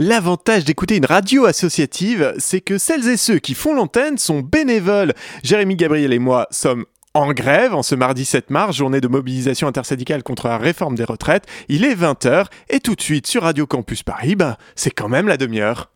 [0.00, 5.12] L'avantage d'écouter une radio associative, c'est que celles et ceux qui font l'antenne sont bénévoles.
[5.42, 9.66] Jérémy Gabriel et moi sommes en grève en ce mardi 7 mars, journée de mobilisation
[9.66, 11.46] intersyndicale contre la réforme des retraites.
[11.68, 15.26] Il est 20h et tout de suite sur Radio Campus Paris, bah, c'est quand même
[15.26, 15.90] la demi-heure.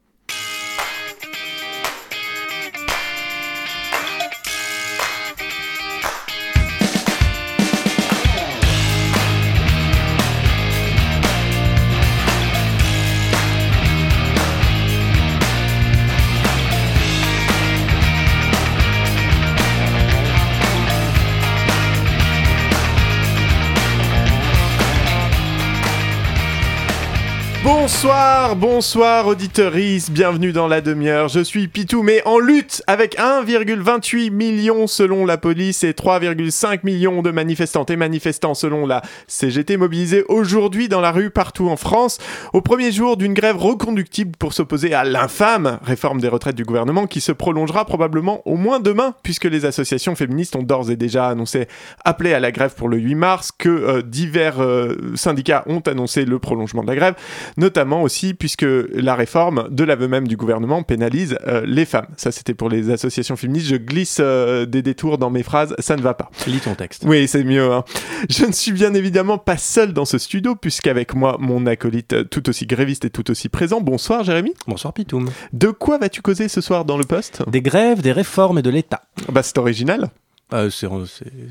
[27.94, 31.28] Bonsoir, bonsoir auditeuris, bienvenue dans la demi-heure.
[31.28, 37.22] Je suis Pitou, mais en lutte avec 1,28 million selon la police et 3,5 millions
[37.22, 42.18] de manifestantes et manifestants selon la CGT mobilisés aujourd'hui dans la rue partout en France,
[42.52, 47.06] au premier jour d'une grève reconductible pour s'opposer à l'infâme réforme des retraites du gouvernement
[47.06, 51.28] qui se prolongera probablement au moins demain, puisque les associations féministes ont d'ores et déjà
[51.28, 51.68] annoncé
[52.04, 56.24] appeler à la grève pour le 8 mars, que euh, divers euh, syndicats ont annoncé
[56.24, 57.14] le prolongement de la grève
[57.58, 62.06] notamment aussi puisque la réforme, de l'aveu même du gouvernement, pénalise euh, les femmes.
[62.16, 63.68] Ça, c'était pour les associations féministes.
[63.68, 66.30] Je glisse euh, des détours dans mes phrases, ça ne va pas.
[66.46, 67.04] Lis ton texte.
[67.06, 67.72] Oui, c'est mieux.
[67.72, 67.84] Hein.
[68.28, 72.24] Je ne suis bien évidemment pas seul dans ce studio, puisqu'avec moi, mon acolyte euh,
[72.24, 73.80] tout aussi gréviste et tout aussi présent.
[73.80, 74.54] Bonsoir, Jérémy.
[74.66, 75.28] Bonsoir, Pitoum.
[75.52, 77.42] De quoi vas-tu causer ce soir dans le poste?
[77.48, 79.02] Des grèves, des réformes et de l'État.
[79.30, 80.10] Bah, c'est original.
[80.52, 80.70] Euh,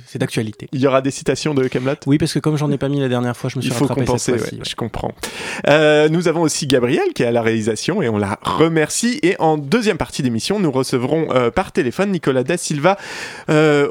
[0.05, 0.67] c'est d'actualité.
[0.71, 2.99] Il y aura des citations de Camelot Oui, parce que comme j'en ai pas mis
[2.99, 5.13] la dernière fois, je me suis Il faut compenser, je comprends.
[5.67, 9.19] Euh, nous avons aussi Gabriel qui est à la réalisation et on la remercie.
[9.23, 12.97] Et en deuxième partie d'émission, nous recevrons euh, par téléphone Nicolas Da Silva,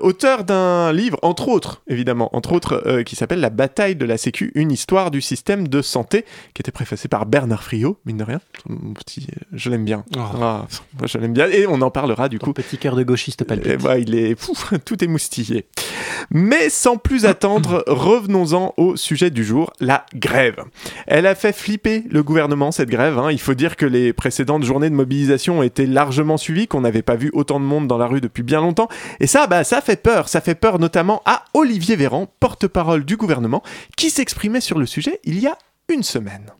[0.02, 4.52] auteur d'un livre, entre autres, évidemment, entre autres, qui s'appelle La bataille de la Sécu,
[4.54, 8.40] une histoire du système de santé, qui était préfacé par Bernard Friot, mine de rien.
[8.68, 10.04] Mon petit, je l'aime bien.
[10.16, 10.20] Oh.
[10.40, 10.66] Ah,
[11.04, 11.48] je l'aime bien.
[11.48, 12.52] Et on en parlera du coup.
[12.52, 13.82] Petit cœur de gauchiste palpite.
[13.82, 14.99] bah, il est fou, tout
[16.30, 20.62] Mais sans plus attendre, revenons-en au sujet du jour, la grève.
[21.06, 23.18] Elle a fait flipper le gouvernement, cette grève.
[23.18, 23.32] Hein.
[23.32, 27.02] Il faut dire que les précédentes journées de mobilisation ont été largement suivies, qu'on n'avait
[27.02, 28.88] pas vu autant de monde dans la rue depuis bien longtemps.
[29.18, 30.28] Et ça, bah, ça fait peur.
[30.28, 33.62] Ça fait peur notamment à Olivier Véran, porte-parole du gouvernement,
[33.96, 36.52] qui s'exprimait sur le sujet il y a une semaine.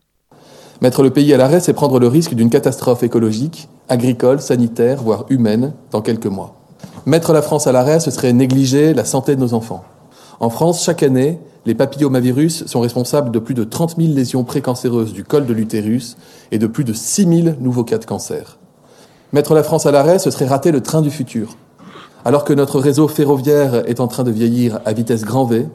[0.81, 5.25] Mettre le pays à l'arrêt, c'est prendre le risque d'une catastrophe écologique, agricole, sanitaire, voire
[5.29, 6.60] humaine, dans quelques mois.
[7.07, 9.83] Mettre la France à l'arrêt, ce serait négliger la santé de nos enfants.
[10.39, 15.11] En France, chaque année, les papillomavirus sont responsables de plus de 30 000 lésions précancéreuses
[15.11, 16.15] du col de l'utérus
[16.51, 18.59] et de plus de 6 000 nouveaux cas de cancer.
[19.33, 21.57] Mettre la France à l'arrêt, ce serait rater le train du futur.
[22.23, 25.67] Alors que notre réseau ferroviaire est en train de vieillir à vitesse grand V,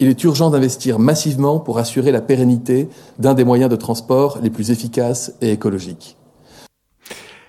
[0.00, 2.88] il est urgent d'investir massivement pour assurer la pérennité
[3.18, 6.16] d'un des moyens de transport les plus efficaces et écologiques.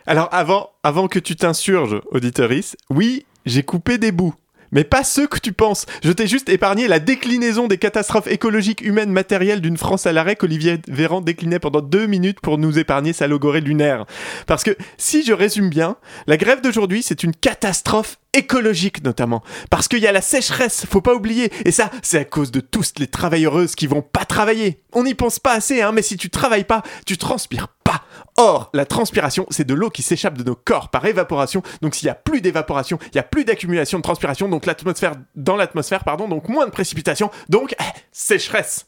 [0.08, 4.36] Alors avant, avant que tu t'insurges, auditoris, oui, j'ai coupé des bouts.
[4.72, 5.86] Mais pas ceux que tu penses.
[6.04, 10.36] Je t'ai juste épargné la déclinaison des catastrophes écologiques, humaines, matérielles d'une France à l'arrêt
[10.36, 14.06] qu'Olivier Véran déclinait pendant deux minutes pour nous épargner sa logorée lunaire.
[14.48, 15.96] Parce que, si je résume bien,
[16.28, 19.44] la grève d'aujourd'hui, c'est une catastrophe écologique notamment.
[19.70, 21.52] Parce qu'il y a la sécheresse, faut pas oublier.
[21.64, 24.82] Et ça, c'est à cause de tous les travailleuses qui vont pas travailler.
[24.94, 27.70] On n'y pense pas assez, hein, mais si tu travailles pas, tu transpires
[28.38, 31.64] Or, la transpiration, c'est de l'eau qui s'échappe de nos corps par évaporation.
[31.82, 35.14] Donc s'il y a plus d'évaporation, il y a plus d'accumulation de transpiration, donc l'atmosphère
[35.36, 38.88] dans l'atmosphère, pardon, donc moins de précipitation, donc eh, sécheresse.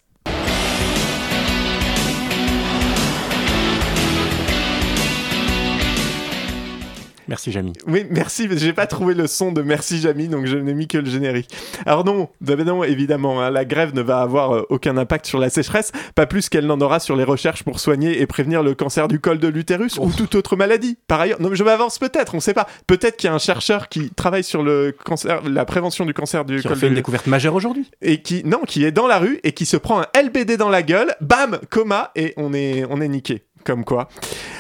[7.27, 7.73] Merci Jamy.
[7.88, 8.47] Oui, merci.
[8.57, 11.49] J'ai pas trouvé le son de merci Jamy, donc je n'ai mis que le générique.
[11.85, 15.25] Alors non, bah, bah non évidemment, hein, la grève ne va avoir euh, aucun impact
[15.25, 18.63] sur la sécheresse, pas plus qu'elle n'en aura sur les recherches pour soigner et prévenir
[18.63, 20.97] le cancer du col de l'utérus ou toute autre maladie.
[21.07, 22.67] Par ailleurs, non, je m'avance peut-être, on sait pas.
[22.87, 26.45] Peut-être qu'il y a un chercheur qui travaille sur le cancer, la prévention du cancer
[26.45, 27.89] du qui col a fait une découverte majeure aujourd'hui.
[28.01, 30.69] Et qui, non, qui est dans la rue et qui se prend un LBD dans
[30.69, 33.43] la gueule, bam, coma et on est, on est niqué.
[33.63, 34.07] Comme quoi.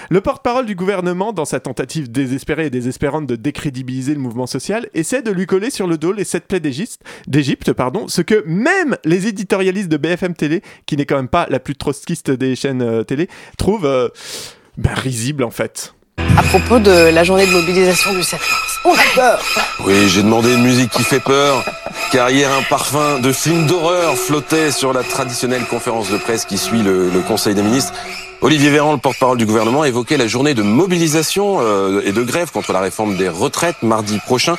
[0.09, 4.87] Le porte-parole du gouvernement, dans sa tentative désespérée et désespérante de décrédibiliser le mouvement social,
[4.93, 8.95] essaie de lui coller sur le dos les sept plaies d'Égypte, pardon, ce que même
[9.03, 12.81] les éditorialistes de BFM Télé, qui n'est quand même pas la plus trotskiste des chaînes
[12.81, 13.27] euh, télé,
[13.57, 14.07] trouvent euh,
[14.77, 15.93] ben, risible en fait.
[16.37, 18.79] À propos de la journée de mobilisation du 7 mars.
[18.85, 19.41] On a peur
[19.85, 21.65] Oui, j'ai demandé une musique qui fait peur,
[22.13, 26.57] car hier un parfum de film d'horreur flottait sur la traditionnelle conférence de presse qui
[26.57, 27.93] suit le, le Conseil des ministres.
[28.41, 32.51] Olivier Véran, le porte-parole du gouvernement, évoquait la journée de mobilisation euh, et de grève
[32.51, 34.55] contre la réforme des retraites mardi prochain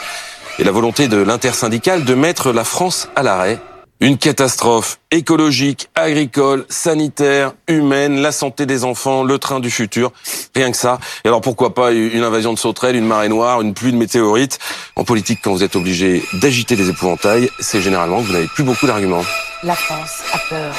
[0.59, 3.61] et la volonté de l'intersyndicale de mettre la France à l'arrêt.
[4.01, 10.13] Une catastrophe écologique, agricole, sanitaire, humaine, la santé des enfants, le train du futur,
[10.55, 10.99] rien que ça.
[11.25, 14.59] Et alors pourquoi pas une invasion de sauterelles, une marée noire, une pluie de météorites?
[14.97, 18.65] En politique, quand vous êtes obligé d'agiter des épouvantails, c'est généralement que vous n'avez plus
[18.65, 19.25] beaucoup d'arguments.
[19.63, 20.75] La France a peur.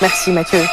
[0.00, 0.64] Merci Mathieu.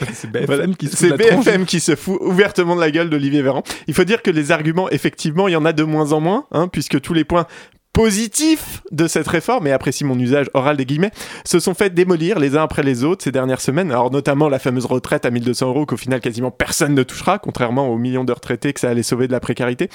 [0.12, 1.16] C'est BFM qui se fout.
[1.16, 3.62] BFM qui se ouvertement de la gueule d'Olivier Véran.
[3.86, 6.46] Il faut dire que les arguments, effectivement, il y en a de moins en moins,
[6.52, 7.46] hein, puisque tous les points
[7.94, 11.12] positifs de cette réforme, et apprécie mon usage oral des guillemets,
[11.44, 13.90] se sont fait démolir les uns après les autres ces dernières semaines.
[13.92, 17.88] Alors notamment la fameuse retraite à 1200 euros qu'au final quasiment personne ne touchera, contrairement
[17.88, 19.88] aux millions de retraités que ça allait sauver de la précarité.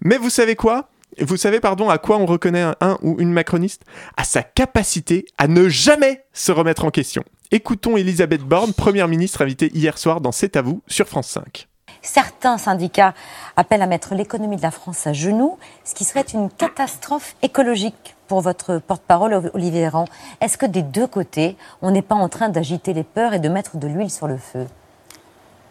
[0.00, 0.90] Mais vous savez quoi?
[1.20, 3.82] Vous savez, pardon, à quoi on reconnaît un, un ou une macroniste?
[4.16, 7.24] À sa capacité à ne jamais se remettre en question.
[7.52, 11.68] Écoutons Elisabeth Borne, première ministre invitée hier soir dans C'est à vous sur France 5.
[12.02, 13.14] Certains syndicats
[13.54, 18.16] appellent à mettre l'économie de la France à genoux, ce qui serait une catastrophe écologique
[18.26, 20.06] pour votre porte-parole, Olivier Véran.
[20.40, 23.48] Est-ce que des deux côtés, on n'est pas en train d'agiter les peurs et de
[23.48, 24.66] mettre de l'huile sur le feu?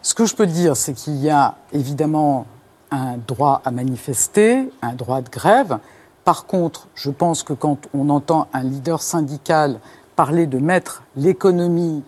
[0.00, 2.46] Ce que je peux dire, c'est qu'il y a évidemment
[2.90, 5.78] un droit à manifester, un droit de grève.
[6.24, 9.78] Par contre, je pense que quand on entend un leader syndical
[10.16, 12.02] parler de mettre l'économie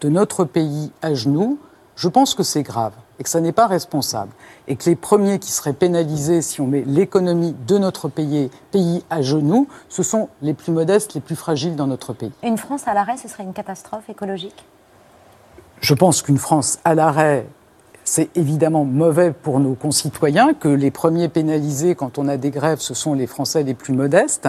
[0.00, 1.58] de notre pays à genoux,
[1.96, 4.30] je pense que c'est grave et que ça n'est pas responsable.
[4.68, 9.02] Et que les premiers qui seraient pénalisés si on met l'économie de notre pays, pays
[9.08, 12.32] à genoux, ce sont les plus modestes, les plus fragiles dans notre pays.
[12.42, 14.66] Une France à l'arrêt, ce serait une catastrophe écologique?
[15.80, 17.46] Je pense qu'une France à l'arrêt,
[18.04, 22.80] c'est évidemment mauvais pour nos concitoyens, que les premiers pénalisés quand on a des grèves,
[22.80, 24.48] ce sont les Français les plus modestes.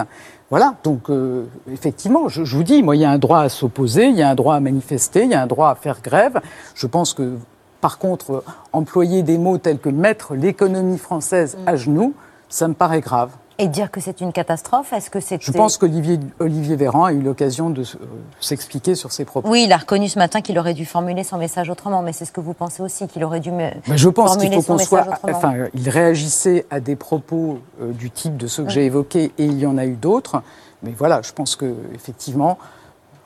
[0.50, 3.48] Voilà, donc euh, effectivement, je, je vous dis, moi, il y a un droit à
[3.50, 6.00] s'opposer, il y a un droit à manifester, il y a un droit à faire
[6.00, 6.40] grève.
[6.74, 7.34] Je pense que,
[7.82, 8.42] par contre,
[8.72, 12.14] employer des mots tels que mettre l'économie française à genoux,
[12.48, 13.30] ça me paraît grave.
[13.60, 15.42] Et dire que c'est une catastrophe, est-ce que c'est...
[15.42, 18.06] Je pense qu'Olivier Olivier Véran a eu l'occasion de euh,
[18.38, 19.48] s'expliquer sur ses propos.
[19.48, 22.24] Oui, il a reconnu ce matin qu'il aurait dû formuler son message autrement, mais c'est
[22.24, 24.78] ce que vous pensez aussi, qu'il aurait dû me Mais je pense qu'il faut qu'on
[24.78, 25.08] soit.
[25.08, 25.36] autrement.
[25.36, 29.44] Enfin, il réagissait à des propos euh, du type de ceux que j'ai évoqués et
[29.44, 30.40] il y en a eu d'autres.
[30.84, 32.58] Mais voilà, je pense que effectivement,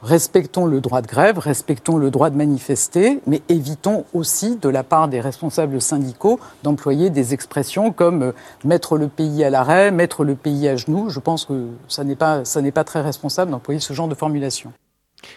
[0.02, 4.82] respectons le droit de grève, respectons le droit de manifester, mais évitons aussi, de la
[4.82, 8.32] part des responsables syndicaux, d'employer des expressions comme euh,
[8.64, 11.08] mettre le pays à l'arrêt, mettre le pays à genoux.
[11.08, 14.14] Je pense que ça n'est pas, ça n'est pas très responsable d'employer ce genre de
[14.14, 14.72] formulation.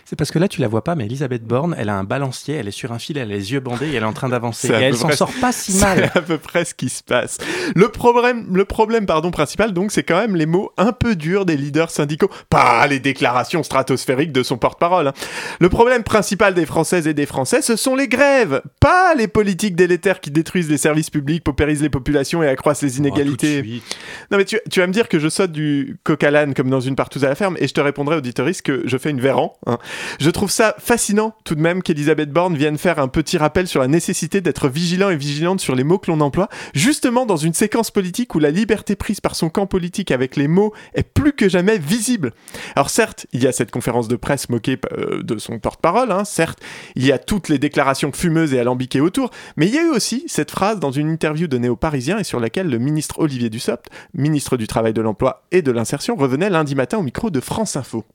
[0.08, 2.56] C'est parce que là, tu la vois pas, mais Elisabeth Borne, elle a un balancier,
[2.56, 4.30] elle est sur un fil, elle a les yeux bandés et elle est en train
[4.30, 4.68] d'avancer.
[4.70, 6.12] Et elle s'en sort pas si mal.
[6.14, 7.40] C'est à peu près ce qui se passe.
[7.76, 11.46] Le problème, le problème pardon, principal, donc, c'est quand même les mots un peu durs
[11.46, 12.30] des leaders syndicaux.
[12.50, 15.08] Pas les déclarations stratosphériques de son porte-parole.
[15.08, 15.14] hein.
[15.60, 18.62] Le problème principal des Françaises et des Français, ce sont les grèves.
[18.80, 23.00] Pas les politiques délétères qui détruisent les services publics, paupérisent les populations et accroissent les
[23.00, 23.58] inégalités.
[23.62, 23.98] Oh, suite.
[24.30, 26.70] Non mais tu, tu vas me dire que je saute du coq à l'âne comme
[26.70, 29.20] dans une partouze à la ferme et je te répondrai auditoriste que je fais une
[29.22, 29.58] Véran.
[29.66, 29.80] hein.
[30.20, 33.82] Je trouve ça fascinant tout de même qu'Elisabeth Borne vienne faire un petit rappel sur
[33.82, 37.54] la nécessité d'être vigilant et vigilante sur les mots que l'on emploie, justement dans une
[37.54, 41.34] séquence politique où la liberté prise par son camp politique avec les mots est plus
[41.34, 42.34] que jamais visible.
[42.76, 46.26] Alors certes, il y a cette conférence de presse moquée euh, de son porte-parole, hein,
[46.26, 46.60] certes,
[46.96, 49.90] il y a toutes les déclarations fumeuses et alambiquées autour, mais il y a eu
[49.90, 53.50] aussi cette phrase dans une interview donnée aux Parisiens et sur laquelle le ministre Olivier
[53.50, 57.40] Dussopt, ministre du Travail, de l'Emploi et de l'Insertion, revenait lundi matin au micro de
[57.40, 58.06] France Info.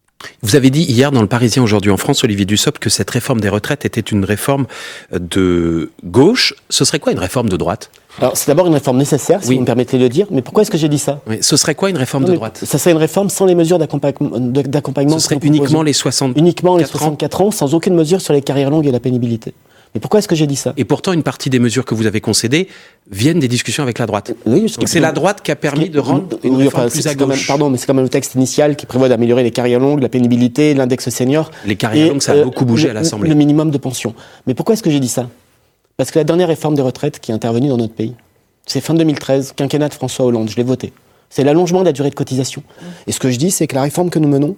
[0.42, 3.40] Vous avez dit hier dans le Parisien aujourd'hui en France, Olivier Dussopt, que cette réforme
[3.40, 4.66] des retraites était une réforme
[5.12, 6.54] de gauche.
[6.70, 7.90] Ce serait quoi une réforme de droite?
[8.18, 9.54] Alors, c'est d'abord une réforme nécessaire, si Oui.
[9.54, 10.26] vous me permettez de le dire.
[10.30, 11.20] Mais pourquoi est-ce que j'ai dit ça?
[11.28, 12.60] Oui, Ce serait quoi une réforme Non, de droite?
[12.64, 15.18] Ça serait une réforme sans les mesures d'accompagnement.
[15.18, 16.36] Ce serait uniquement les 60.
[16.36, 16.98] Uniquement les 4 ans.
[16.98, 19.54] 64 ans, sans aucune mesure sur les carrières longues et la pénibilité.
[19.94, 20.72] Mais pourquoi est-ce que j'ai dit ça?
[20.76, 22.68] Et pourtant, une partie des mesures que vous avez concédées
[23.10, 24.32] viennent des discussions avec la droite.
[24.46, 27.36] Oui, c'est la droite qui a permis de rendre une Oui, enfin, plus à même-
[27.46, 30.08] pardon, mais c'est quand même le texte initial qui prévoit d'améliorer les carrières longues, la
[30.08, 31.50] pénibilité, l'index senior.
[31.66, 33.28] Les carrières et, longues, ça a euh, beaucoup bougé le- à l'Assemblée.
[33.30, 34.14] Le minimum de pension.
[34.46, 35.28] Mais pourquoi est-ce que j'ai dit ça?
[35.96, 38.14] Parce que la dernière réforme des retraites qui est intervenue dans notre pays,
[38.66, 40.92] c'est fin 2013, quinquennat de François Hollande, je l'ai voté.
[41.30, 42.62] C'est l'allongement de la durée de cotisation.
[43.08, 44.56] Et ce que je dis, c'est que la réforme que nous menons,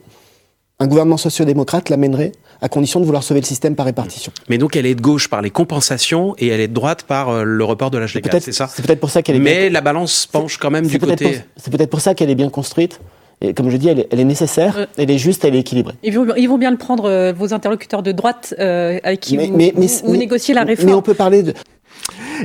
[0.82, 4.32] un gouvernement sociodémocrate l'amènerait à condition de vouloir sauver le système par répartition.
[4.48, 7.28] Mais donc elle est de gauche par les compensations et elle est de droite par
[7.30, 9.40] euh, le report de l'âge légal, Peut-être, c'est ça c'est peut-être pour ça qu'elle est
[9.40, 11.24] Mais bien- la balance penche quand même du côté...
[11.24, 13.00] pour- c'est peut-être pour ça qu'elle est bien construite.
[13.44, 14.86] Et comme je dis, elle est, elle est nécessaire, Euh.
[14.96, 15.94] elle est juste, elle est équilibrée.
[16.04, 19.36] Ils vont, ils vont bien le prendre, euh, vos interlocuteurs de droite, euh, avec qui
[19.36, 20.94] Mais- vous, mais- mais- vous- vous mais- négociez la Mais réforme.
[20.94, 21.52] on peut parler de.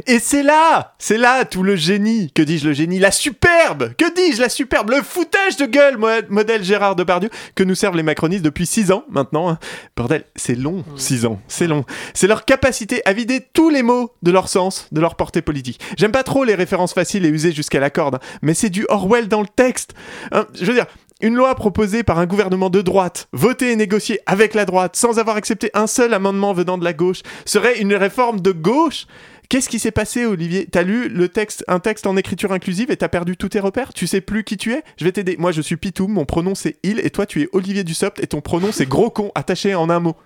[0.05, 4.13] Et c'est là, c'est là tout le génie, que dis-je le génie, la superbe, que
[4.13, 8.03] dis-je la superbe, le foutage de gueule, mo- modèle Gérard Depardieu, que nous servent les
[8.03, 9.49] macronistes depuis 6 ans maintenant.
[9.49, 9.59] hein.
[9.95, 11.85] Bordel, c'est long, 6 ans, c'est long.
[12.13, 15.79] C'est leur capacité à vider tous les mots de leur sens, de leur portée politique.
[15.97, 19.27] J'aime pas trop les références faciles et usées jusqu'à la corde, mais c'est du Orwell
[19.27, 19.93] dans le texte.
[20.31, 20.85] Hein, je veux dire,
[21.19, 25.17] Une loi proposée par un gouvernement de droite, votée et négociée avec la droite, sans
[25.17, 29.07] avoir accepté un seul amendement venant de la gauche, serait une réforme de gauche?
[29.49, 30.67] Qu'est-ce qui s'est passé, Olivier?
[30.69, 33.93] T'as lu le texte, un texte en écriture inclusive et t'as perdu tous tes repères?
[33.93, 34.83] Tu sais plus qui tu es?
[34.97, 35.37] Je vais t'aider.
[35.37, 38.27] Moi, je suis Pitoum, mon pronom c'est il, et toi, tu es Olivier Dussopt, et
[38.27, 40.17] ton pronom c'est gros con, attaché en un mot.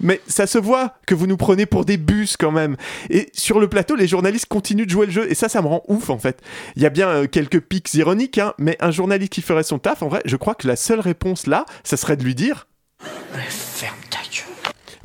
[0.00, 2.76] Mais ça se voit que vous nous prenez pour des bus quand même.
[3.08, 5.68] Et sur le plateau, les journalistes continuent de jouer le jeu, et ça, ça me
[5.68, 6.40] rend ouf en fait.
[6.74, 9.78] Il y a bien euh, quelques pics ironiques, hein, mais un journaliste qui ferait son
[9.78, 12.66] taf, en vrai, je crois que la seule réponse là, ça serait de lui dire.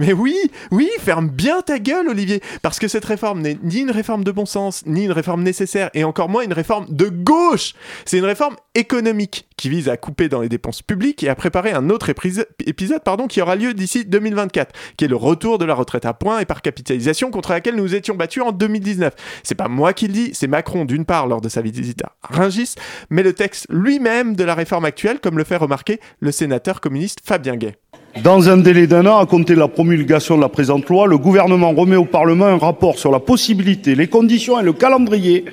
[0.02, 0.36] Mais oui,
[0.72, 4.32] oui, ferme bien ta gueule, Olivier, parce que cette réforme n'est ni une réforme de
[4.32, 7.76] bon sens, ni une réforme nécessaire, et encore moins une réforme de gauche.
[8.06, 11.72] C'est une réforme économique qui vise à couper dans les dépenses publiques et à préparer
[11.72, 15.76] un autre épisode pardon, qui aura lieu d'ici 2024, qui est le retour de la
[15.76, 19.14] retraite à points et par capitalisation contre laquelle nous étions battus en 2019.
[19.44, 22.16] C'est pas moi qui le dis, c'est Macron d'une part lors de sa visite à
[22.24, 22.74] Rungis,
[23.12, 27.20] mais le texte lui-même de la réforme actuelle, comme le fait remarquer le sénateur communiste
[27.24, 27.76] Fabien Gay.
[28.20, 31.18] Dans un délai d'un an à compter de la promulgation de la présente loi, le
[31.18, 35.46] gouvernement remet au Parlement un rapport sur la possibilité, les conditions et le calendrier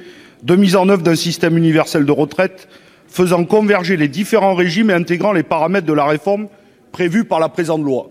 [0.43, 2.69] de mise en œuvre d'un système universel de retraite
[3.07, 6.49] faisant converger les différents régimes et intégrant les paramètres de la réforme
[6.91, 8.11] prévue par la présente loi.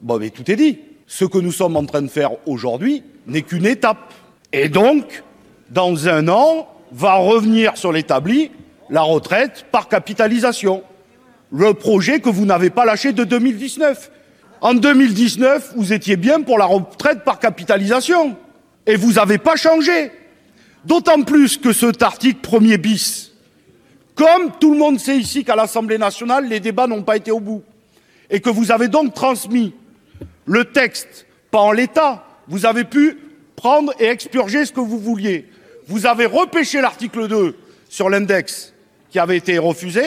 [0.00, 0.78] Bon, mais tout est dit.
[1.06, 4.12] Ce que nous sommes en train de faire aujourd'hui n'est qu'une étape.
[4.52, 5.22] Et donc,
[5.70, 8.50] dans un an, va revenir sur l'établi
[8.88, 10.82] la retraite par capitalisation
[11.50, 14.10] le projet que vous n'avez pas lâché de 2019.
[14.60, 18.36] En 2019, vous étiez bien pour la retraite par capitalisation.
[18.86, 20.10] Et vous n'avez pas changé.
[20.84, 23.32] D'autant plus que cet article premier bis,
[24.14, 27.40] comme tout le monde sait ici qu'à l'Assemblée nationale, les débats n'ont pas été au
[27.40, 27.62] bout,
[28.30, 29.74] et que vous avez donc transmis
[30.46, 33.18] le texte, pas en l'état, vous avez pu
[33.54, 35.46] prendre et expurger ce que vous vouliez.
[35.86, 37.56] Vous avez repêché l'article 2
[37.88, 38.72] sur l'index
[39.10, 40.02] qui avait été refusé,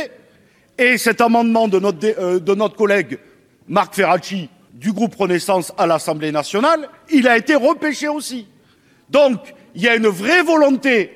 [0.82, 3.20] et cet amendement de notre, dé- euh, de notre collègue
[3.68, 8.48] Marc Ferracci du groupe Renaissance à l'Assemblée nationale, il a été repêché aussi.
[9.10, 9.38] Donc,
[9.76, 11.12] il y a une vraie volonté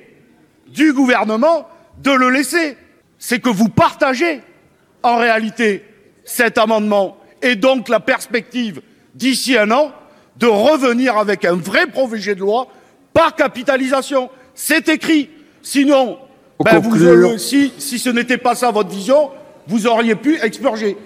[0.68, 1.66] du gouvernement
[2.02, 2.76] de le laisser.
[3.18, 4.40] C'est que vous partagez,
[5.02, 5.84] en réalité,
[6.24, 8.80] cet amendement et donc la perspective,
[9.14, 9.92] d'ici un an,
[10.36, 12.68] de revenir avec un vrai projet de loi
[13.12, 14.30] par capitalisation.
[14.54, 15.30] C'est écrit.
[15.62, 16.18] Sinon,
[16.60, 16.90] ben, vous,
[17.78, 19.30] si ce n'était pas ça votre vision,
[19.66, 20.96] vous auriez pu expurger.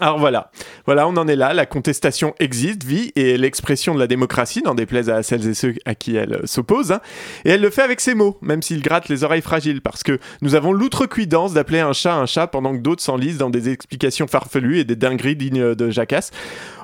[0.00, 0.50] Alors voilà,
[0.86, 1.52] voilà, on en est là.
[1.52, 5.52] La contestation existe, vit, et est l'expression de la démocratie, n'en déplaise à celles et
[5.52, 6.92] ceux à qui elle s'oppose.
[6.92, 7.00] hein.
[7.44, 10.18] Et elle le fait avec ses mots, même s'il gratte les oreilles fragiles, parce que
[10.40, 14.26] nous avons l'outrecuidance d'appeler un chat un chat pendant que d'autres s'enlisent dans des explications
[14.26, 16.30] farfelues et des dingueries dignes de jacasse.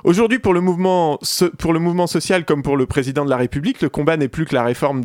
[0.03, 1.17] Aujourd'hui, pour le mouvement,
[2.07, 5.03] social comme pour le président de la République, le combat n'est plus que la réforme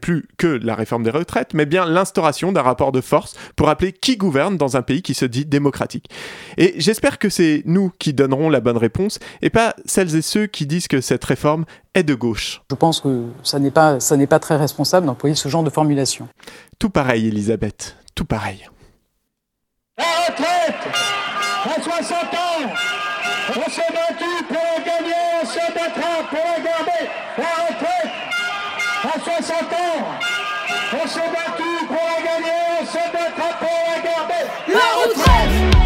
[0.00, 3.92] plus que la réforme des retraites, mais bien l'instauration d'un rapport de force pour rappeler
[3.92, 6.10] qui gouverne dans un pays qui se dit démocratique.
[6.58, 10.46] Et j'espère que c'est nous qui donnerons la bonne réponse et pas celles et ceux
[10.46, 12.62] qui disent que cette réforme est de gauche.
[12.70, 15.68] Je pense que ça n'est pas, ça n'est pas très responsable d'employer ce genre de
[15.68, 16.28] formulation.
[16.78, 18.66] Tout pareil, Elisabeth, tout pareil.
[19.98, 20.76] La retraite
[21.64, 22.72] à 60 ans
[23.50, 27.02] On s'est battu pour la gagner, on se battra pour la garder.
[27.36, 28.12] La retraite
[29.04, 30.06] à 60 ans
[31.04, 34.42] On s'est battu pour la gagner, on se battra pour la garder.
[34.72, 35.85] La retraite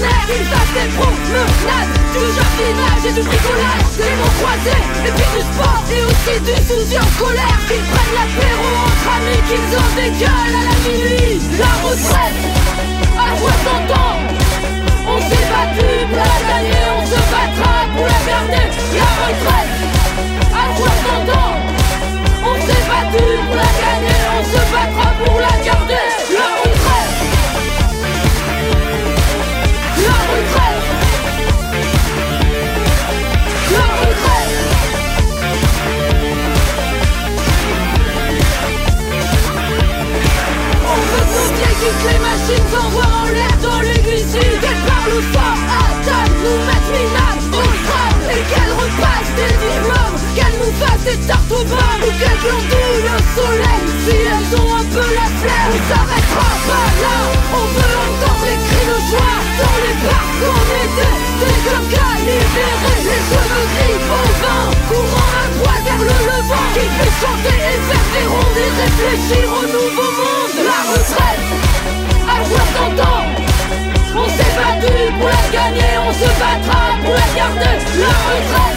[0.00, 5.12] aux soixantenaires Ils fassent des promenades, du jardinage et du bricolage Des mots croisés, et
[5.12, 9.70] puis du sport et aussi du souci en colère Qu'ils prennent l'apéro entre amis, qu'ils
[9.76, 12.38] en dégueulent à la minuit La retraite,
[13.16, 14.20] à 60 ans
[15.06, 18.66] On s'est battu pour la gagner, on se battra pour la garder
[18.96, 19.72] La retraite,
[20.52, 21.70] à 60 ans
[22.42, 26.19] on s'est battu pour la gagner, on se battra pour la garder.
[41.80, 44.26] Que les machines s'envoient en l'air dans l'aiguille.
[44.60, 50.58] Qu'elles parlent fort, attaquent, nous mettent minables au crâne Et qu'elles repassent des diplômes, qu'elles
[50.60, 55.28] nous fassent des pas Nous quelqu'un d'où le soleil Si elles ont un peu la
[55.40, 55.72] flemme.
[55.72, 57.16] On s'arrêtera pas là.
[57.48, 61.10] On veut entendre les cris de joie Dans les parcs en été.
[61.40, 66.68] Des coquins libérés Les cheveux gris bovins Courant à droite vers le levant.
[66.76, 70.54] Qui fait chanter et faire des rondes Et réfléchir au nouveau monde.
[70.60, 71.39] La retraite
[76.20, 77.78] se battra pour la garder.
[77.98, 78.69] La retraite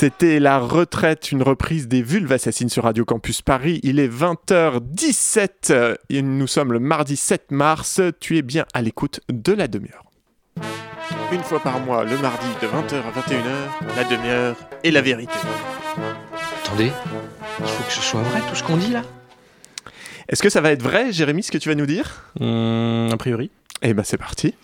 [0.00, 3.80] C'était La Retraite, une reprise des Vulves Assassines sur Radio Campus Paris.
[3.82, 8.00] Il est 20h17 euh, et nous sommes le mardi 7 mars.
[8.20, 10.04] Tu es bien à l'écoute de la demi-heure.
[11.32, 15.34] Une fois par mois, le mardi de 20h à 21h, la demi-heure et la vérité.
[16.62, 16.92] Attendez,
[17.58, 19.02] il faut que ce soit vrai tout ce qu'on dit là
[20.28, 22.22] Est-ce que ça va être vrai, Jérémy, ce que tu vas nous dire?
[22.38, 23.50] Hum, A priori.
[23.82, 24.54] Eh ben c'est parti.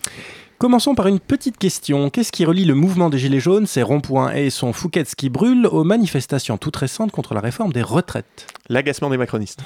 [0.64, 2.08] Commençons par une petite question.
[2.08, 5.66] Qu'est-ce qui relie le mouvement des Gilets jaunes, ses ronds-points et son Fouquet's qui brûle
[5.66, 8.46] aux manifestations toutes récentes contre la réforme des retraites?
[8.70, 9.60] L'agacement des macronistes.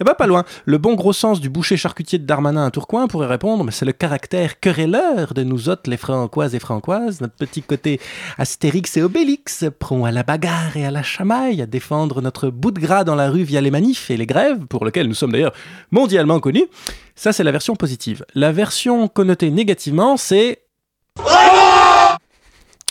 [0.00, 0.44] Eh ben pas loin.
[0.64, 3.84] Le bon gros sens du boucher charcutier de Darmanin à Tourcoing pourrait répondre mais c'est
[3.84, 8.00] le caractère querelleur de nous autres, les francoises et francoises, notre petit côté
[8.36, 12.70] Astérix et Obélix, prompt à la bagarre et à la chamaille, à défendre notre bout
[12.70, 15.32] de gras dans la rue via les manifs et les grèves, pour lesquels nous sommes
[15.32, 15.54] d'ailleurs
[15.90, 16.66] mondialement connus.
[17.14, 18.24] Ça, c'est la version positive.
[18.34, 20.62] La version connotée négativement, c'est...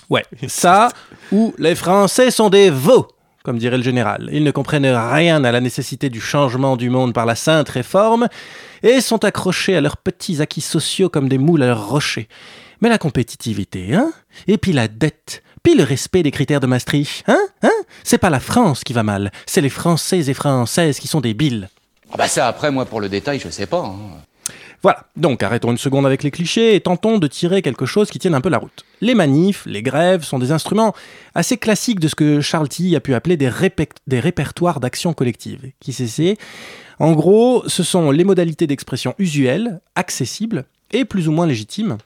[0.09, 0.89] Ouais, ça,
[1.31, 3.07] où les Français sont des veaux,
[3.47, 4.27] comme dirait le général.
[4.33, 8.27] Ils ne comprennent rien à la nécessité du changement du monde par la sainte réforme,
[8.83, 12.27] et sont accrochés à leurs petits acquis sociaux comme des moules à leurs rochers.
[12.81, 14.11] Mais la compétitivité, hein?
[14.47, 17.39] Et puis la dette puis le respect des critères de Maastricht, hein?
[17.61, 17.69] Hein?
[18.03, 21.69] C'est pas la France qui va mal, c'est les Français et Françaises qui sont débiles.
[22.11, 23.79] Ah bah ça après moi pour le détail je sais pas.
[23.79, 23.95] hein.
[24.83, 28.19] Voilà, donc arrêtons une seconde avec les clichés et tentons de tirer quelque chose qui
[28.19, 28.85] tienne un peu la route.
[29.01, 30.93] Les manifs, les grèves sont des instruments
[31.35, 33.49] assez classiques de ce que Charles Tilly a pu appeler des,
[34.19, 35.71] répertoires d'action collective.
[35.79, 36.37] Qui c'est c'est?
[36.99, 41.97] En gros, ce sont les modalités d'expression usuelles, accessibles et plus ou moins légitimes.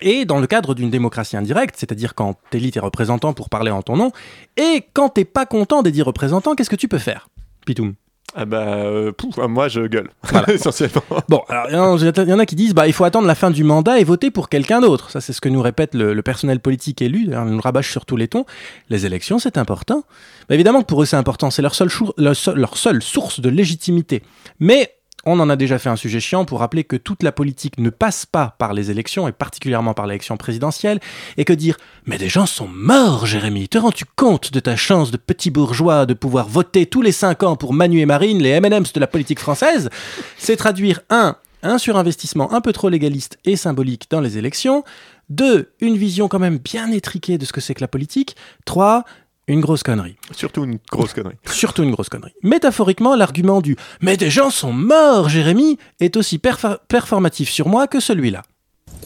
[0.00, 3.82] Et dans le cadre d'une démocratie indirecte, c'est-à-dire quand t'élis tes représentants pour parler en
[3.82, 4.10] ton nom,
[4.56, 7.28] et quand t'es pas content des dix représentants, qu'est-ce que tu peux faire?
[7.64, 7.94] Pitoum
[8.34, 10.50] Ah bah, euh, pouf, ah, moi je gueule, Voilà.
[10.52, 11.02] essentiellement.
[11.28, 13.04] Bon, alors il y en a- il y en a qui disent bah il faut
[13.04, 15.10] attendre la fin du mandat et voter pour quelqu'un d'autre.
[15.10, 17.28] Ça c'est ce que nous répète le, le personnel politique élu.
[17.36, 18.46] On nous rabâche sur tous les tons.
[18.88, 20.04] Les élections c'est important.
[20.48, 21.50] Bah, évidemment que pour eux c'est important.
[21.50, 24.22] C'est leur seule, chou- leur seul- leur seule source de légitimité.
[24.60, 27.78] Mais on en a déjà fait un sujet chiant pour rappeler que toute la politique
[27.78, 31.00] ne passe pas par les élections, et particulièrement par l'élection présidentielle,
[31.36, 33.68] et que dire «Mais des gens sont morts, Jérémy.
[33.68, 37.42] Te rends-tu compte de ta chance de petit bourgeois de pouvoir voter tous les cinq
[37.42, 39.90] ans pour Manu et Marine, les M&M's de la politique française?»
[40.38, 44.82] C'est traduire un un surinvestissement un peu trop légaliste et symbolique dans les élections,
[45.28, 49.04] deux, une vision quand même bien étriquée de ce que c'est que la politique, trois,
[49.48, 50.16] une grosse connerie.
[50.30, 51.36] Surtout une grosse connerie.
[51.46, 52.32] Surtout une grosse connerie.
[52.42, 57.86] Métaphoriquement, l'argument du «Mais des gens sont morts, Jérémy!» est aussi perfa- performatif sur moi
[57.86, 58.42] que celui-là.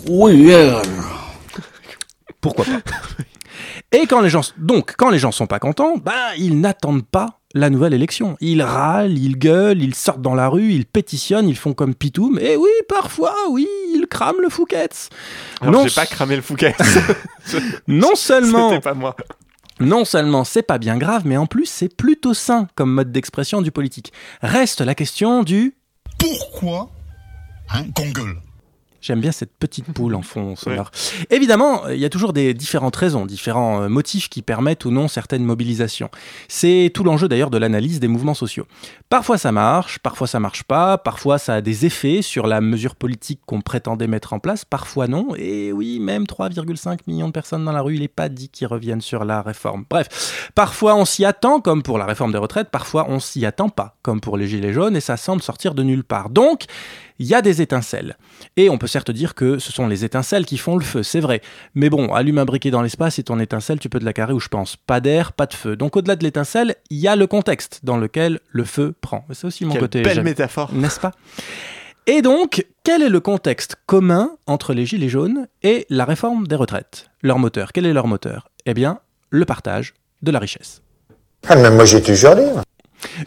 [0.09, 0.81] Oui, euh,
[2.40, 2.79] Pourquoi pas?
[3.92, 7.38] Et quand les gens, donc, quand les gens sont pas contents, ben, ils n'attendent pas
[7.55, 8.37] la nouvelle élection.
[8.40, 12.38] Ils râlent, ils gueulent, ils sortent dans la rue, ils pétitionnent, ils font comme Pitoum,
[12.38, 15.09] et oui, parfois, oui, ils crament le Fouquet's.
[15.62, 16.75] Alors Non j'ai pas cramé le Fouquet.
[17.88, 19.16] Non seulement, C'était pas moi.
[19.81, 23.62] Non seulement c'est pas bien grave, mais en plus c'est plutôt sain comme mode d'expression
[23.62, 24.12] du politique.
[24.43, 25.77] Reste la question du
[26.19, 26.91] Pourquoi
[27.71, 28.11] hein, qu'on
[29.07, 30.90] J'aime bien cette petite poule en fond sonore.
[31.31, 35.07] Évidemment, il y a toujours des différentes raisons, différents euh, motifs qui permettent ou non
[35.07, 36.11] certaines mobilisations.
[36.49, 38.66] C'est tout l'enjeu d'ailleurs de l'analyse des mouvements sociaux.
[39.09, 42.97] Parfois ça marche, parfois ça marche pas, parfois ça a des effets sur la mesure
[42.97, 45.29] politique qu'on prétendait mettre en place, parfois non.
[45.37, 48.66] Et oui, même 3,5 millions de personnes dans la rue, il n'est pas dit qu'ils
[48.66, 49.85] reviennent sur la réforme.
[49.88, 53.69] Bref, parfois on s'y attend, comme pour la réforme des retraites, parfois on s'y attend
[53.69, 56.29] pas, comme pour les gilets jaunes, et ça semble sortir de nulle part.
[56.29, 56.64] Donc,
[57.19, 58.17] il y a des étincelles.
[58.57, 61.21] Et on peut certes dire que ce sont les étincelles qui font le feu, c'est
[61.21, 61.41] vrai.
[61.75, 64.33] Mais bon, allume un briquet dans l'espace et ton étincelle, tu peux te la carrer
[64.33, 64.77] où je pense.
[64.77, 65.77] Pas d'air, pas de feu.
[65.77, 69.25] Donc au-delà de l'étincelle, il y a le contexte dans lequel le feu prend.
[69.33, 70.03] C'est aussi mon Quelle côté.
[70.03, 70.73] belle métaphore.
[70.73, 71.13] N'est-ce pas?
[72.09, 76.55] Et donc, quel est le contexte commun entre les Gilets jaunes et la réforme des
[76.55, 77.11] retraites?
[77.23, 78.49] Leur moteur, quel est leur moteur?
[78.65, 79.01] Eh bien,
[79.31, 80.83] le partage de la richesse.
[81.49, 82.43] Ah, mais moi j'ai toujours dit.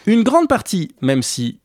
[0.06, 1.60] Une grande partie, même si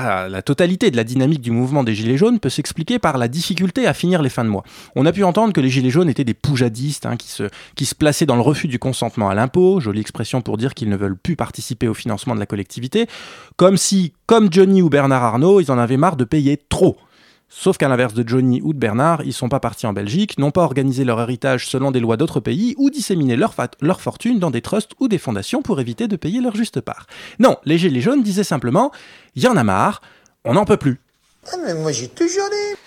[0.00, 3.86] la totalité de la dynamique du mouvement des Gilets jaunes, peut s'expliquer par la difficulté
[3.86, 4.64] à finir les fins de mois.
[4.96, 8.26] On a pu entendre que les Gilets jaunes étaient des poujadistes hein, qui se plaçaient
[8.26, 11.36] dans le refus du consentement à l'impôt, jolie expression pour dire qu'ils ne veulent plus
[11.36, 13.06] participer au financement de la collectivité,
[13.56, 16.96] comme si, comme Johnny ou Bernard Arnault, ils en avaient marre de payer trop.
[17.50, 20.50] Sauf qu'à l'inverse de Johnny ou de Bernard, ils sont pas partis en Belgique, n'ont
[20.50, 24.60] pas organisé leur héritage selon des lois d'autres pays ou disséminé leur, fortune dans des
[24.60, 27.06] trusts ou des fondations pour éviter de payer leur juste part.
[27.38, 28.92] Non, les Gilets jaunes disaient simplement
[29.34, 30.02] il y en a marre,
[30.44, 31.00] on n'en peut plus.
[31.50, 32.78] Ah, mais moi j'ai toujours dit.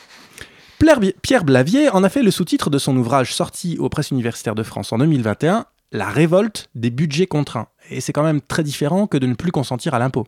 [1.21, 4.63] Pierre Blavier en a fait le sous-titre de son ouvrage sorti aux presses universitaires de
[4.63, 7.67] France en 2021, La révolte des budgets contraints.
[7.89, 10.25] Et c'est quand même très différent que de ne plus consentir à l'impôt.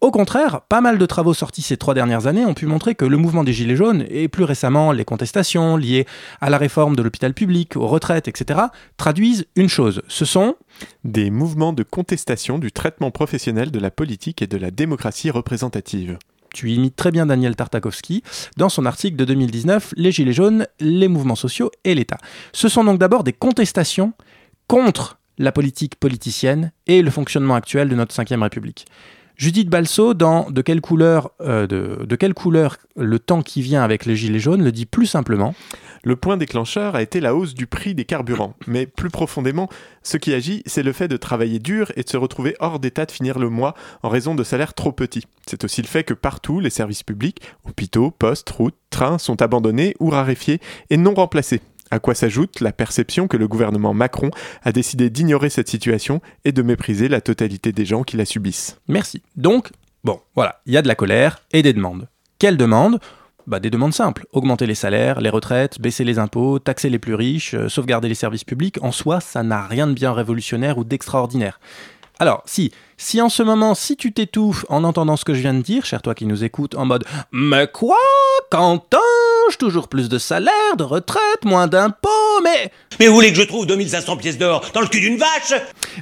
[0.00, 3.04] Au contraire, pas mal de travaux sortis ces trois dernières années ont pu montrer que
[3.04, 6.06] le mouvement des Gilets jaunes, et plus récemment les contestations liées
[6.40, 8.60] à la réforme de l'hôpital public, aux retraites, etc.,
[8.96, 10.02] traduisent une chose.
[10.06, 10.54] Ce sont
[11.02, 16.18] des mouvements de contestation du traitement professionnel de la politique et de la démocratie représentative.
[16.54, 18.22] Tu imites très bien Daniel Tartakovsky
[18.56, 22.18] dans son article de 2019 Les Gilets jaunes, les mouvements sociaux et l'État.
[22.52, 24.12] Ce sont donc d'abord des contestations
[24.72, 28.86] contre la politique politicienne et le fonctionnement actuel de notre Ve République.
[29.36, 34.06] Judith Balso, dans de quelle, couleur, euh, de, quelle couleur le temps qui vient avec
[34.06, 35.54] les Gilets jaunes, le dit plus simplement.
[36.04, 38.54] Le point déclencheur a été la hausse du prix des carburants.
[38.66, 39.68] Mais plus profondément,
[40.02, 43.04] ce qui agit, c'est le fait de travailler dur et de se retrouver hors d'état
[43.04, 45.26] de finir le mois en raison de salaires trop petits.
[45.46, 49.94] C'est aussi le fait que partout, les services publics, hôpitaux, postes, routes, trains sont abandonnés
[50.00, 51.60] ou raréfiés et non remplacés.
[51.92, 54.30] À quoi s'ajoute la perception que le gouvernement Macron
[54.62, 58.78] a décidé d'ignorer cette situation et de mépriser la totalité des gens qui la subissent.
[58.88, 59.20] Merci.
[59.36, 59.68] Donc,
[60.02, 62.08] bon, voilà, il y a de la colère et des demandes.
[62.38, 62.98] Quelles demandes?
[63.46, 64.24] Bah, des demandes simples.
[64.32, 68.14] Augmenter les salaires, les retraites, baisser les impôts, taxer les plus riches, euh, sauvegarder les
[68.14, 68.78] services publics.
[68.80, 71.60] En soi, ça n'a rien de bien révolutionnaire ou d'extraordinaire.
[72.18, 72.72] Alors, si,
[73.02, 75.84] si en ce moment, si tu t'étouffes en entendant ce que je viens de dire,
[75.84, 77.96] cher toi qui nous écoutes, en mode Mais quoi?
[78.50, 79.58] Qu'entends-je?
[79.58, 82.08] Toujours plus de salaire, de retraite, moins d'impôts,
[82.44, 82.70] mais.
[83.00, 85.52] Mais vous voulez que je trouve 2500 pièces d'or dans le cul d'une vache?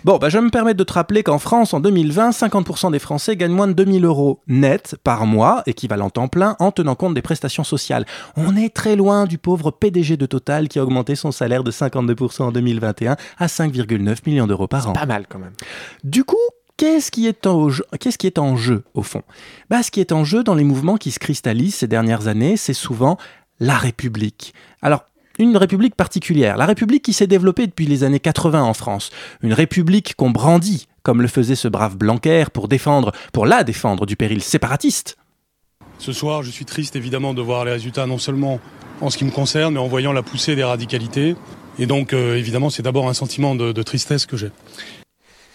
[0.05, 2.99] Bon, bah, je vais me permettre de te rappeler qu'en France, en 2020, 50% des
[2.99, 7.15] Français gagnent moins de 2000 euros net par mois, équivalent temps plein, en tenant compte
[7.15, 8.05] des prestations sociales.
[8.37, 11.71] On est très loin du pauvre PDG de Total qui a augmenté son salaire de
[11.71, 14.93] 52% en 2021 à 5,9 millions d'euros par an.
[14.93, 15.55] Pas mal quand même.
[16.05, 16.37] Du coup,
[16.81, 17.85] Qu'est-ce qui, est en jeu,
[18.19, 19.21] qui est en jeu, au fond?
[19.69, 22.57] Bah, Ce qui est en jeu dans les mouvements qui se cristallisent ces dernières années,
[22.57, 23.19] c'est souvent
[23.59, 24.55] la République.
[24.81, 25.05] Alors,
[25.39, 29.11] une République particulière, la République qui s'est développée depuis les années 80 en France,
[29.43, 34.07] une République qu'on brandit, comme le faisait ce brave Blanquer, pour défendre, pour la défendre
[34.07, 35.19] du péril séparatiste.
[35.99, 38.59] Ce soir, je suis triste évidemment de voir les résultats, non seulement
[39.03, 41.37] en ce qui me concerne, mais en voyant la poussée des radicalités.
[41.79, 44.51] Et donc, euh, évidemment, c'est d'abord un sentiment de tristesse que j'ai.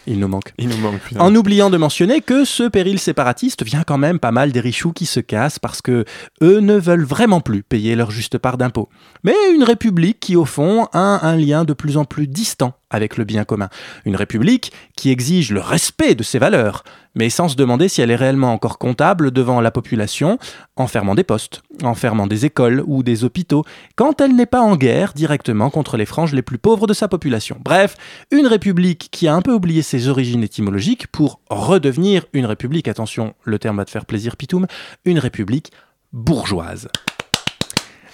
[0.08, 0.54] Il nous manque.
[0.58, 1.00] Il nous manque.
[1.00, 1.20] putain.
[1.20, 4.92] En oubliant de mentionner que ce péril séparatiste vient quand même pas mal des richoux
[4.92, 6.06] qui se cassent parce que
[6.42, 8.90] eux ne veulent vraiment plus payer leur juste part d'impôts.
[9.24, 13.18] Mais une république qui, au fond, a un lien de plus en plus distant avec
[13.18, 13.70] le bien commun.
[14.06, 16.84] Une république qui exige le respect de ses valeurs,
[17.16, 20.38] mais sans se demander si elle est réellement encore comptable devant la population,
[20.76, 23.64] en fermant des postes, en fermant des écoles ou des hôpitaux,
[23.96, 27.08] quand elle n'est pas en guerre directement contre les franges les plus pauvres de sa
[27.08, 27.58] population.
[27.64, 27.96] Bref,
[28.32, 33.34] une république qui a un peu oublié ses origines étymologiques pour redevenir une république, attention,
[33.44, 34.68] le terme va te faire plaisir Pitoum,
[35.06, 35.72] une république
[36.12, 36.88] bourgeoise.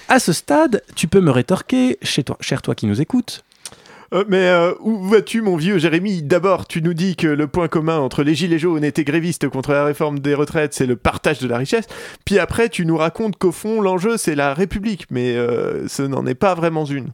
[0.08, 3.44] À ce stade, tu peux me rétorquer, cher toi qui nous écoutes,
[4.14, 6.22] Euh, mais euh, où vas-tu, mon vieux Jérémy?
[6.22, 9.48] D'abord, tu nous dis que le point commun entre les gilets jaunes et tes grévistes
[9.48, 11.86] contre la réforme des retraites, c'est le partage de la richesse.
[12.26, 15.06] Puis après, tu nous racontes qu'au fond, l'enjeu, c'est la République.
[15.12, 17.12] Mais euh, ce n'en est pas vraiment une.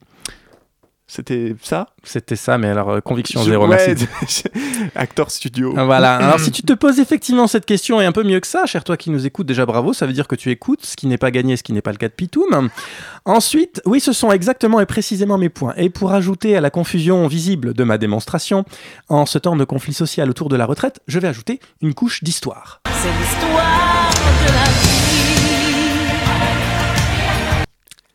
[1.09, 1.87] C'était ça?
[2.03, 4.43] C'était ça, mais alors euh, conviction Je- zéro, ouais, merci.
[4.95, 5.71] Actor studio.
[5.73, 6.17] Voilà.
[6.17, 8.83] Alors, si tu te poses effectivement cette question et un peu mieux que ça, cher
[8.83, 11.17] toi qui nous écoutes, déjà bravo, ça veut dire que tu écoutes, ce qui n'est
[11.17, 12.69] pas gagné, ce qui n'est pas le cas de Pitoum.
[13.23, 15.73] Ensuite, oui, ce sont exactement et précisément mes points.
[15.77, 18.65] Et pour ajouter à la confusion visible de ma démonstration,
[19.07, 22.21] en ce temps de conflit social autour de la retraite, je vais ajouter une couche
[22.23, 22.81] d'histoire.
[22.85, 24.09] C'est l'histoire
[24.45, 24.86] de la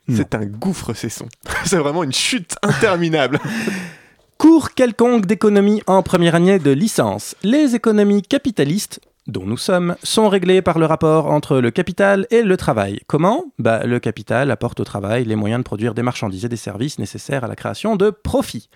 [0.09, 1.29] C'est un gouffre, ces sons.
[1.65, 3.39] c'est vraiment une chute interminable.
[4.39, 7.37] Cours quelconque d'économie en première année de licence.
[7.45, 12.43] Les économies capitalistes dont nous sommes, sont réglés par le rapport entre le capital et
[12.43, 13.01] le travail.
[13.07, 13.45] Comment?
[13.59, 16.99] Bah, Le capital apporte au travail les moyens de produire des marchandises et des services
[16.99, 18.69] nécessaires à la création de profits.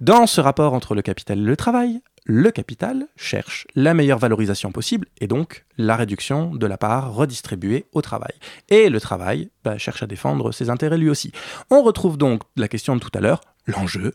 [0.00, 4.70] Dans ce rapport entre le capital et le travail, le capital cherche la meilleure valorisation
[4.70, 8.32] possible et donc la réduction de la part redistribuée au travail.
[8.68, 11.32] Et le travail bah, cherche à défendre ses intérêts lui aussi.
[11.70, 14.12] On retrouve donc la question de tout à l'heure, l'enjeu,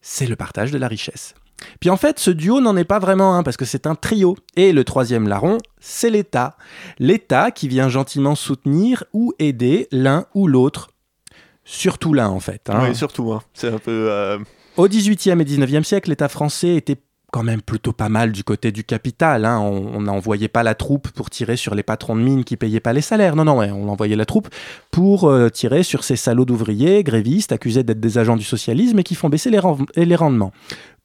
[0.00, 1.34] c'est le partage de la richesse.
[1.80, 4.36] Puis en fait, ce duo n'en est pas vraiment un, parce que c'est un trio.
[4.56, 6.56] Et le troisième larron, c'est l'État.
[6.98, 10.90] L'État qui vient gentiment soutenir ou aider l'un ou l'autre.
[11.64, 12.68] Surtout l'un, en fait.
[12.68, 12.80] hein.
[12.82, 13.32] Oui, surtout.
[13.32, 13.40] hein.
[13.54, 14.08] C'est un peu.
[14.10, 14.38] euh,
[14.76, 16.98] Au XVIIIe et XIXe siècle, l'État français était
[17.34, 19.44] quand même plutôt pas mal du côté du capital.
[19.44, 19.58] hein.
[19.58, 22.92] On n'envoyait pas la troupe pour tirer sur les patrons de mines qui payaient pas
[22.92, 23.34] les salaires.
[23.34, 24.48] Non, non, on envoyait la troupe
[24.92, 29.02] pour euh, tirer sur ces salauds d'ouvriers, grévistes, accusés d'être des agents du socialisme et
[29.02, 29.58] qui font baisser les,
[29.96, 30.52] les rendements.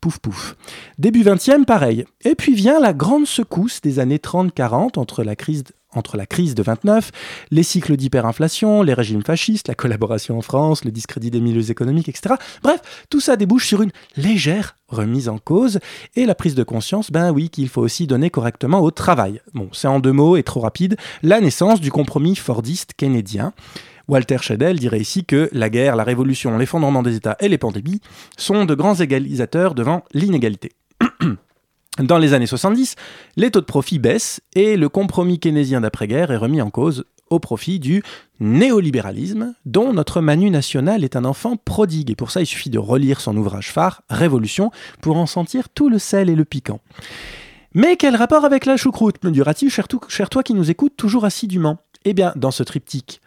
[0.01, 0.55] Pouf, pouf.
[0.99, 2.05] Début 20e, pareil.
[2.23, 5.63] Et puis vient la grande secousse des années 30-40 entre la crise
[5.93, 7.12] entre la crise de 29,
[7.52, 12.10] les cycles d'hyperinflation, les régimes fascistes, la collaboration en France, le discrédit des milieux économiques,
[12.10, 12.36] etc.
[12.63, 15.80] Bref, tout ça débouche sur une légère remise en cause
[16.15, 19.41] et la prise de conscience, ben oui, qu'il faut aussi donner correctement au travail.
[19.54, 23.54] Bon, c'est en deux mots et trop rapide, la naissance du compromis fordiste kennedien.
[24.08, 28.02] Walter Schedel dirait ici que la guerre, la révolution, l'effondrement des États et les pandémies
[28.38, 30.71] sont de grands égalisateurs devant l'inégalité.
[31.99, 32.95] Dans les années 70,
[33.35, 37.39] les taux de profit baissent et le compromis keynésien d'après-guerre est remis en cause au
[37.39, 38.01] profit du
[38.39, 42.09] néolibéralisme, dont notre Manu national est un enfant prodigue.
[42.09, 45.89] Et pour ça, il suffit de relire son ouvrage phare, Révolution, pour en sentir tout
[45.89, 46.79] le sel et le piquant.
[47.73, 51.79] Mais quel rapport avec la choucroute, me dira-t-il, cher, toi qui nous écoutes toujours assidûment?
[52.05, 53.19] Eh bien, dans ce triptyque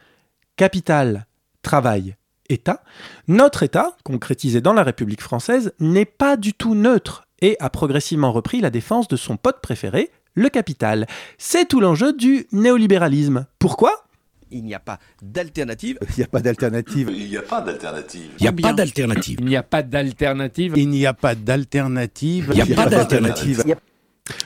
[0.56, 1.26] capital,
[1.60, 2.16] travail,
[2.48, 2.82] État,
[3.28, 8.32] notre État, concrétisé dans la République française, n'est pas du tout neutre et a progressivement
[8.32, 11.06] repris la défense de son pote préféré, le capital.
[11.36, 13.44] C'est tout l'enjeu du néolibéralisme.
[13.58, 14.06] Pourquoi?
[14.50, 15.98] Il n'y a pas d'alternative.
[16.10, 17.10] Il n'y a pas d'alternative.
[17.10, 18.30] Il n'y a pas d'alternative.
[18.38, 19.38] Il n'y a pas d'alternative.
[19.40, 20.74] Il n'y a pas d'alternative.
[20.76, 22.52] Il n'y a pas d'alternative.
[22.54, 23.64] Il n'y a pas d'alternative.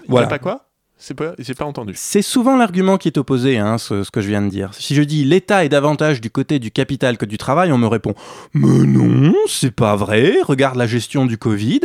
[0.09, 0.27] Voilà.
[0.27, 0.63] Il y a pas quoi?
[0.99, 1.93] C'est pas, j'ai pas entendu.
[1.95, 4.73] C'est souvent l'argument qui est opposé, hein, ce, ce que je viens de dire.
[4.73, 7.87] Si je dis l'État est davantage du côté du capital que du travail, on me
[7.87, 8.15] répond
[8.55, 11.81] Mais non, c'est pas vrai, regarde la gestion du Covid.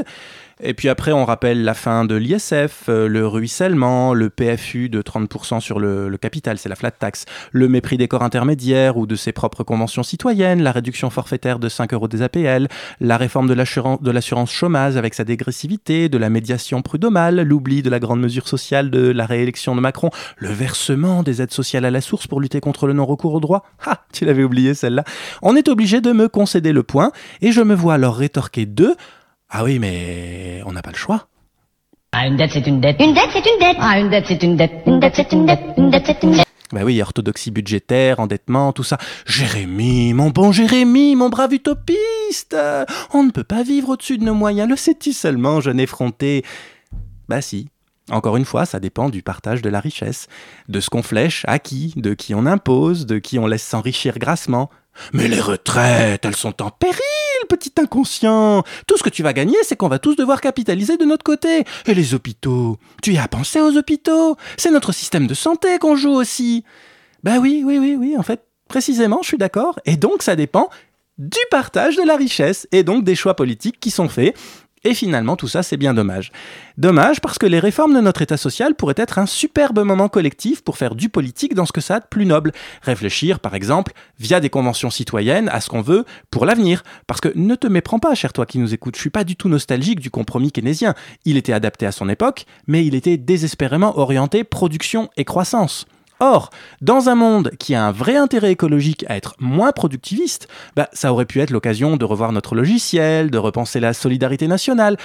[0.60, 5.02] Et puis après, on rappelle la fin de l'ISF, euh, le ruissellement, le PFU de
[5.02, 9.16] 30% sur le, capital, c'est la flat tax, le mépris des corps intermédiaires ou de
[9.16, 12.68] ses propres conventions citoyennes, la réduction forfaitaire de 5 euros des APL,
[13.00, 17.82] la réforme de l'assurance de l'assurance chômage avec sa dégressivité, de la médiation prud'homale, l'oubli
[17.82, 21.86] de la grande mesure sociale de la réélection de Macron, le versement des aides sociales
[21.86, 23.66] à la source pour lutter contre le non-recours au droit.
[23.86, 25.04] Ah, tu l'avais oublié celle-là.
[25.42, 27.12] On est obligé de me concéder le point
[27.42, 28.96] et je me vois alors rétorquer deux.
[29.54, 31.28] Ah oui, mais on n'a pas le choix.
[32.14, 32.98] Ah, une dette, c'est une dette.
[33.02, 33.78] Une dette, c'est une dette.
[33.80, 34.72] Ah, une dette, c'est une dette.
[34.86, 35.60] Une dette, c'est une dette.
[35.78, 36.48] Une dette, c'est une dette.
[36.72, 38.98] Bah oui, orthodoxie budgétaire, endettement, tout ça.
[39.26, 42.56] Jérémy, mon bon Jérémy, mon brave utopiste
[43.14, 46.46] On ne peut pas vivre au-dessus de nos moyens, le sais-tu seulement, jeune effronté?
[47.28, 47.68] Bah si.
[48.10, 50.28] Encore une fois, ça dépend du partage de la richesse,
[50.70, 54.18] de ce qu'on flèche, à qui, de qui on impose, de qui on laisse s'enrichir
[54.18, 54.70] grassement?
[55.14, 58.64] Mais les retraites, elles sont en péril, petit inconscient.
[58.88, 61.66] Tout ce que tu vas gagner, c'est qu'on va tous devoir capitaliser de notre côté.
[61.86, 64.38] Et les hôpitaux Tu y as pensé aux hôpitaux?
[64.56, 66.64] C'est notre système de santé qu'on joue aussi.
[67.24, 69.80] Bah oui, oui, oui, oui, en fait, précisément, je suis d'accord.
[69.86, 70.70] Et donc, ça dépend
[71.18, 74.36] du partage de la richesse et donc des choix politiques qui sont faits.
[74.84, 76.32] Et finalement, tout ça, c'est bien dommage.
[76.78, 80.64] Dommage parce que les réformes de notre État social pourraient être un superbe moment collectif
[80.64, 82.52] pour faire du politique dans ce que ça a de plus noble.
[82.82, 86.84] Réfléchir, par exemple, via des conventions citoyennes, à ce qu'on veut pour l'avenir.
[87.06, 89.36] Parce que ne te méprends pas, cher toi qui nous écoutes, je suis pas du
[89.36, 90.96] tout nostalgique du compromis keynésien.
[91.26, 95.86] Il était adapté à son époque, mais il était désespérément orienté production et croissance.
[96.22, 100.88] Or, dans un monde qui a un vrai intérêt écologique à être moins productiviste, bah,
[100.94, 104.98] ça aurait pu être l'occasion de revoir notre logiciel, de repenser la solidarité nationale,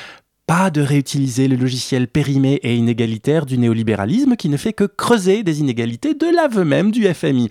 [0.47, 5.43] pas de réutiliser le logiciel périmé et inégalitaire du néolibéralisme qui ne fait que creuser
[5.43, 7.49] des inégalités de l'aveu même du FMI.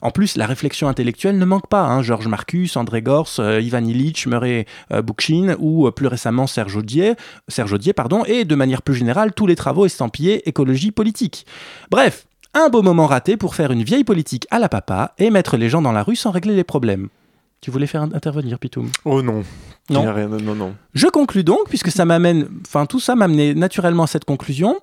[0.00, 1.82] En plus, la réflexion intellectuelle ne manque pas.
[1.82, 2.02] Hein.
[2.02, 6.76] Georges Marcus, André Gors, euh, Ivan Illich, Murray euh, Bookchin ou euh, plus récemment Serge
[6.76, 7.14] Audier,
[7.48, 11.46] Serge pardon, et de manière plus générale tous les travaux estampillés écologie politique.
[11.90, 15.56] Bref, un beau moment raté pour faire une vieille politique à la papa et mettre
[15.56, 17.08] les gens dans la rue sans régler les problèmes.
[17.60, 18.90] Tu voulais faire intervenir, Pitoum?
[19.04, 19.42] Oh non.
[19.90, 20.00] Non.
[20.00, 20.74] Il y a rien- non, non.
[20.94, 24.78] Je conclus donc, puisque ça m'amène, enfin tout ça m'amenait naturellement à cette conclusion.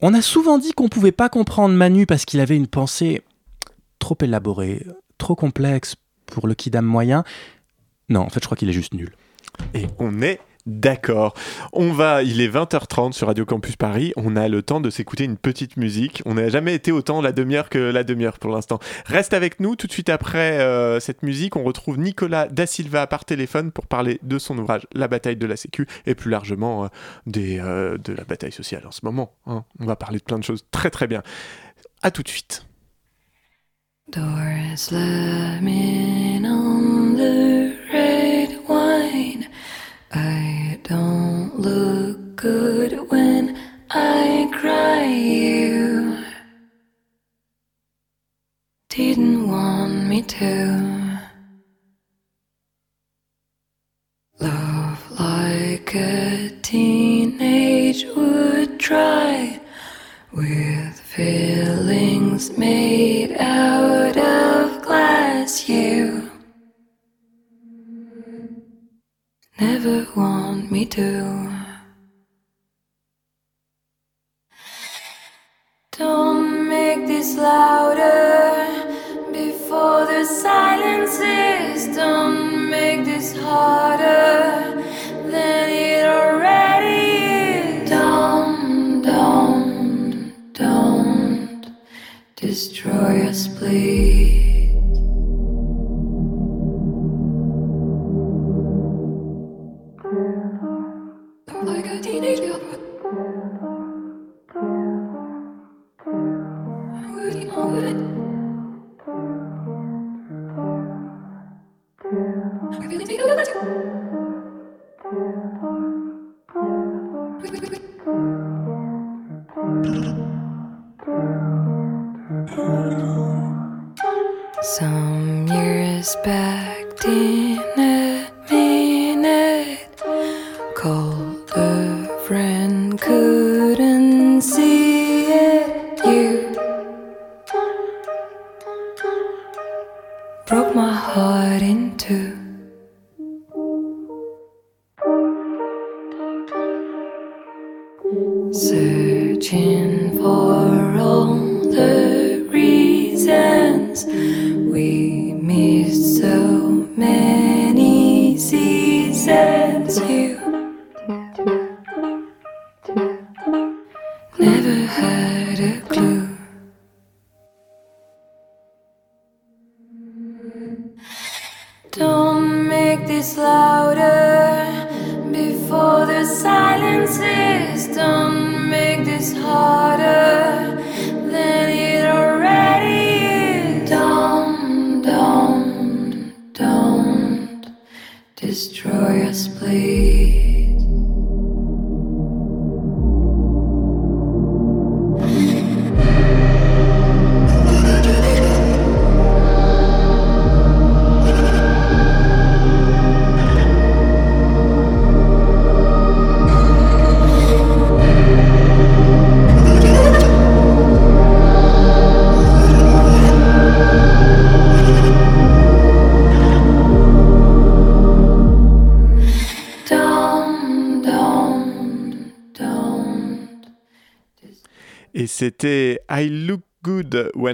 [0.00, 3.22] On a souvent dit qu'on pouvait pas comprendre Manu parce qu'il avait une pensée
[3.98, 4.86] trop élaborée,
[5.18, 7.24] trop complexe pour le kidam moyen.
[8.08, 9.12] Non, en fait, je crois qu'il est juste nul.
[9.74, 11.32] Et on est D'accord.
[11.72, 14.12] On va, il est 20h30 sur Radio Campus Paris.
[14.16, 16.20] On a le temps de s'écouter une petite musique.
[16.26, 18.78] On n'a jamais été autant la demi-heure que la demi-heure pour l'instant.
[19.06, 19.76] Reste avec nous.
[19.76, 23.86] Tout de suite après euh, cette musique, on retrouve Nicolas Da Silva par téléphone pour
[23.86, 26.88] parler de son ouvrage La bataille de la Sécu et plus largement euh,
[27.38, 29.32] euh, de la bataille sociale en ce moment.
[29.46, 29.64] hein.
[29.80, 31.22] On va parler de plein de choses très très bien.
[32.02, 32.66] À tout de suite.
[34.12, 39.46] Door slamming on the red wine.
[40.88, 43.58] Don't look good when
[43.90, 45.04] I cry.
[45.04, 46.24] You
[48.88, 51.20] didn't want me to.
[54.40, 59.60] Love like a teenage would try
[60.32, 63.17] with feelings made
[69.88, 71.50] never want me to.
[75.92, 78.92] Don't make this louder
[79.32, 81.96] before the silence is.
[81.96, 84.82] Don't make this harder
[85.32, 87.90] than it already is.
[87.90, 91.72] Don't, don't, don't
[92.36, 94.47] destroy us, please.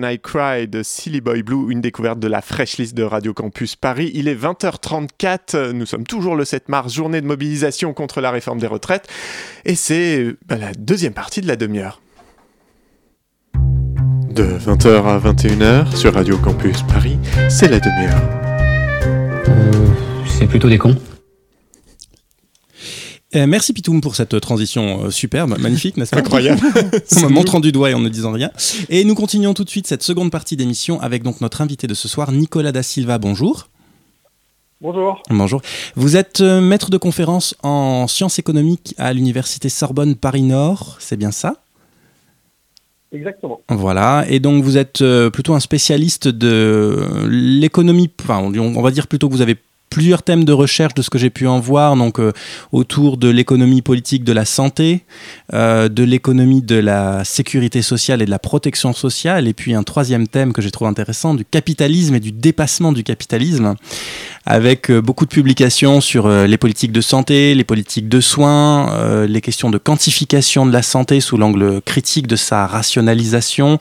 [0.04, 3.76] I Cry de Silly Boy Blue, une découverte de la fresh list de Radio Campus
[3.76, 4.10] Paris.
[4.14, 8.58] Il est 20h34, nous sommes toujours le 7 mars, journée de mobilisation contre la réforme
[8.58, 9.08] des retraites,
[9.64, 12.00] et c'est bah, la deuxième partie de la demi-heure.
[14.30, 18.22] De 20h à 21h sur Radio Campus Paris, c'est la demi-heure.
[20.26, 20.96] C'est plutôt des cons.
[23.34, 26.18] Euh, merci Pitoum pour cette transition euh, superbe, magnifique, n'est-ce pas?
[26.18, 26.60] Incroyable.
[27.16, 28.50] En me montrant du doigt et en ne disant rien.
[28.88, 31.94] Et nous continuons tout de suite cette seconde partie d'émission avec donc notre invité de
[31.94, 33.18] ce soir, Nicolas Da Silva.
[33.18, 33.68] Bonjour.
[34.80, 35.22] Bonjour.
[35.30, 35.62] Bonjour.
[35.96, 41.16] Vous êtes euh, maître de conférence en sciences économiques à l'université Sorbonne Paris Nord, c'est
[41.16, 41.56] bien ça?
[43.10, 43.60] Exactement.
[43.68, 49.06] Voilà, et donc vous êtes euh, plutôt un spécialiste de l'économie, enfin on va dire
[49.06, 49.56] plutôt que vous avez
[49.94, 52.32] plusieurs thèmes de recherche de ce que j'ai pu en voir, donc euh,
[52.72, 55.04] autour de l'économie politique de la santé,
[55.52, 59.84] euh, de l'économie de la sécurité sociale et de la protection sociale, et puis un
[59.84, 63.76] troisième thème que j'ai trouvé intéressant, du capitalisme et du dépassement du capitalisme.
[64.46, 68.92] Avec euh, beaucoup de publications sur euh, les politiques de santé, les politiques de soins,
[68.92, 73.78] euh, les questions de quantification de la santé sous l'angle critique de sa rationalisation,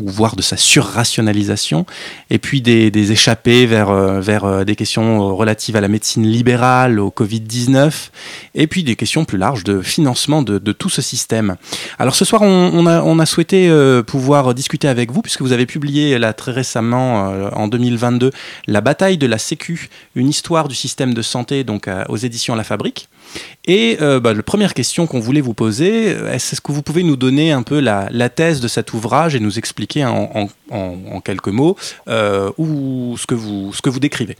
[0.00, 1.86] voire de sa surrationalisation,
[2.28, 8.10] et puis des, échappées vers, vers des questions relatives à la médecine libérale, au Covid-19,
[8.56, 11.54] et puis des questions plus larges de financement de, tout ce système.
[12.00, 13.70] Alors ce soir, on, a, souhaité
[14.08, 18.32] pouvoir discuter avec vous, puisque vous avez publié là très récemment, en 2022,
[18.66, 19.38] La bataille de la
[20.14, 23.08] Une histoire du système de santé, donc à- aux éditions La Fabrique.
[23.66, 27.02] Et euh, bah, la première question qu'on voulait vous poser, euh, est-ce que vous pouvez
[27.02, 30.48] nous donner un peu la, thèse de cet ouvrage et nous expliquer en,
[31.24, 31.76] quelques mots
[32.08, 34.36] euh, ce, que vous, ce que vous décrivez?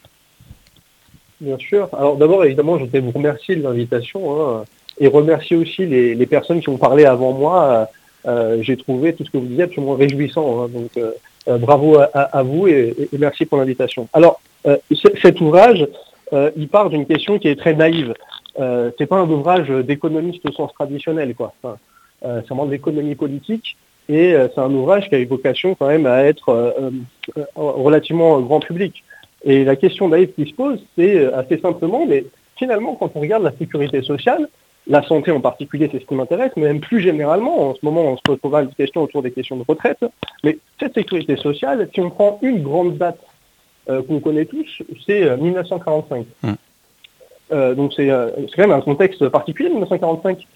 [1.40, 1.88] Bien sûr.
[1.96, 4.64] Alors d'abord, évidemment, je voudrais vous remercier de l'invitation hein,
[4.98, 7.88] et remercier aussi les, personnes qui ont parlé avant moi.
[8.26, 10.62] Euh, J'ai trouvé tout ce que vous disiez absolument réjouissant.
[10.64, 10.68] hein.
[10.68, 11.12] donc euh, euh,
[11.46, 14.08] bravo à, vous et, merci pour l'invitation.
[14.12, 14.76] Alors, euh,
[15.22, 15.86] cet ouvrage,
[16.32, 18.14] euh, il part d'une question qui est très naïve.
[18.58, 21.54] Euh, c'est pas un ouvrage d'économiste au sens traditionnel, quoi.
[21.64, 23.76] Euh, c'est vraiment de l'économie politique
[24.08, 26.90] et euh, c'est un ouvrage qui a vocation quand même à être euh,
[27.38, 29.04] euh, relativement grand public.
[29.44, 32.24] Et la question naïve qui se pose, c'est euh, assez simplement, mais
[32.56, 34.48] finalement, quand on regarde la sécurité sociale,
[34.86, 38.02] la santé en particulier, c'est ce qui m'intéresse, mais même plus généralement, en ce moment,
[38.02, 40.04] on se pose pas mal de questions autour des questions de retraite,
[40.42, 43.20] mais cette sécurité sociale, si on prend une grande date
[43.88, 46.26] euh, qu'on connaît tous, c'est euh, 1945.
[46.42, 46.52] Mm.
[47.52, 50.46] Euh, donc c'est euh, quand même un contexte particulier, 1945.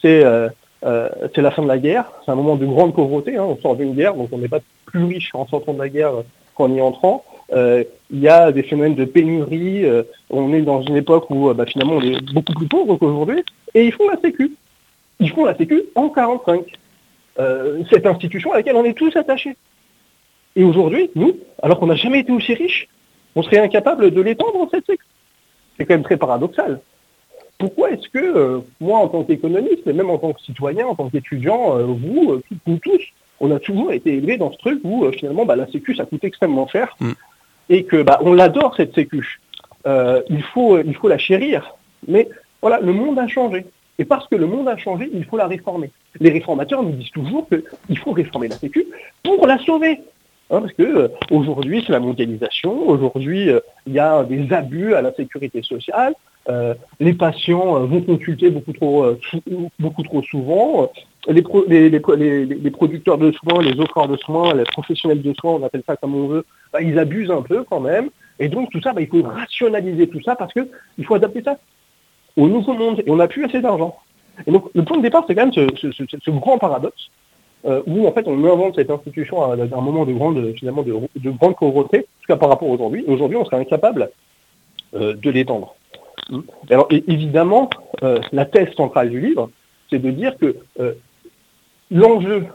[0.00, 0.48] C'est euh,
[0.84, 3.76] euh, la fin de la guerre, c'est un moment de grande pauvreté, hein, on sort
[3.76, 6.22] d'une guerre, donc on n'est pas plus riche en sortant de la guerre euh,
[6.54, 7.24] qu'en y entrant.
[7.52, 11.50] Euh, il y a des phénomènes de pénurie, euh, on est dans une époque où
[11.50, 13.42] euh, bah, finalement on est beaucoup plus pauvre qu'aujourd'hui,
[13.74, 14.52] et ils font la sécu.
[15.20, 16.64] Ils font la sécu en 45.
[17.38, 19.56] Euh, cette institution à laquelle on est tous attachés.
[20.56, 22.88] Et aujourd'hui, nous, alors qu'on n'a jamais été aussi riches,
[23.34, 25.04] on serait incapable de l'étendre, cette sécu.
[25.76, 26.80] C'est quand même très paradoxal.
[27.58, 31.08] Pourquoi est-ce que moi, en tant qu'économiste, mais même en tant que citoyen, en tant
[31.08, 33.02] qu'étudiant, vous, euh, nous tous,
[33.40, 36.04] on a toujours été élevés dans ce truc où euh, finalement bah, la sécu, ça
[36.04, 36.96] coûte extrêmement cher
[37.68, 39.40] et que bah, on l'adore cette sécu.
[39.86, 41.74] Euh, il, faut, il faut la chérir.
[42.08, 42.28] Mais
[42.62, 43.66] voilà, le monde a changé.
[43.98, 45.90] Et parce que le monde a changé, il faut la réformer.
[46.20, 48.86] Les réformateurs nous disent toujours qu'il faut réformer la sécu
[49.22, 50.00] pour la sauver.
[50.50, 52.88] Hein, parce que euh, aujourd'hui, c'est la mondialisation.
[52.88, 56.14] Aujourd'hui, euh, il y a des abus à la sécurité sociale.
[56.50, 60.90] Euh, les patients euh, vont consulter beaucoup trop, euh, sou- beaucoup trop souvent.
[61.26, 64.52] Les, pro- les, les pro- les- les- les producteurs de soins, les offreurs de soins,
[64.54, 67.64] les professionnels de soins, on appelle ça comme on veut, bah, ils abusent un peu
[67.64, 68.10] quand même.
[68.38, 70.68] Et donc tout ça, bah, il faut rationaliser tout ça parce que
[70.98, 71.56] il faut adapter ça
[72.36, 73.02] au nouveau monde.
[73.06, 73.96] Et on n'a plus assez d'argent.
[74.46, 77.08] Et donc le point de départ, c'est quand même ce, ce- ce- ce grand paradoxe
[77.64, 80.82] euh, où en fait on invente cette institution à, à un moment de grande finalement
[80.82, 83.04] de, de grande pauvreté, en tout cas par rapport aujourd'hui.
[83.06, 84.10] Aujourd'hui, on serait incapable
[84.94, 85.74] euh, de l'étendre.
[86.28, 86.40] Mm.
[86.68, 87.70] Et Alors évidemment,
[88.02, 89.48] euh, la thèse centrale du livre,
[89.88, 90.92] c'est de dire que euh,
[91.94, 92.46] l'enjeu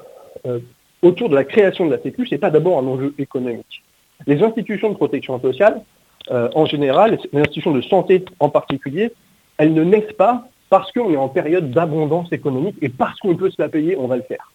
[0.45, 0.59] euh,
[1.01, 3.83] autour de la création de la Sécu, c'est pas d'abord un enjeu économique.
[4.27, 5.81] Les institutions de protection sociale,
[6.29, 9.11] euh, en général, les institutions de santé en particulier,
[9.57, 13.49] elles ne naissent pas parce qu'on est en période d'abondance économique et parce qu'on peut
[13.49, 14.51] se la payer, on va le faire.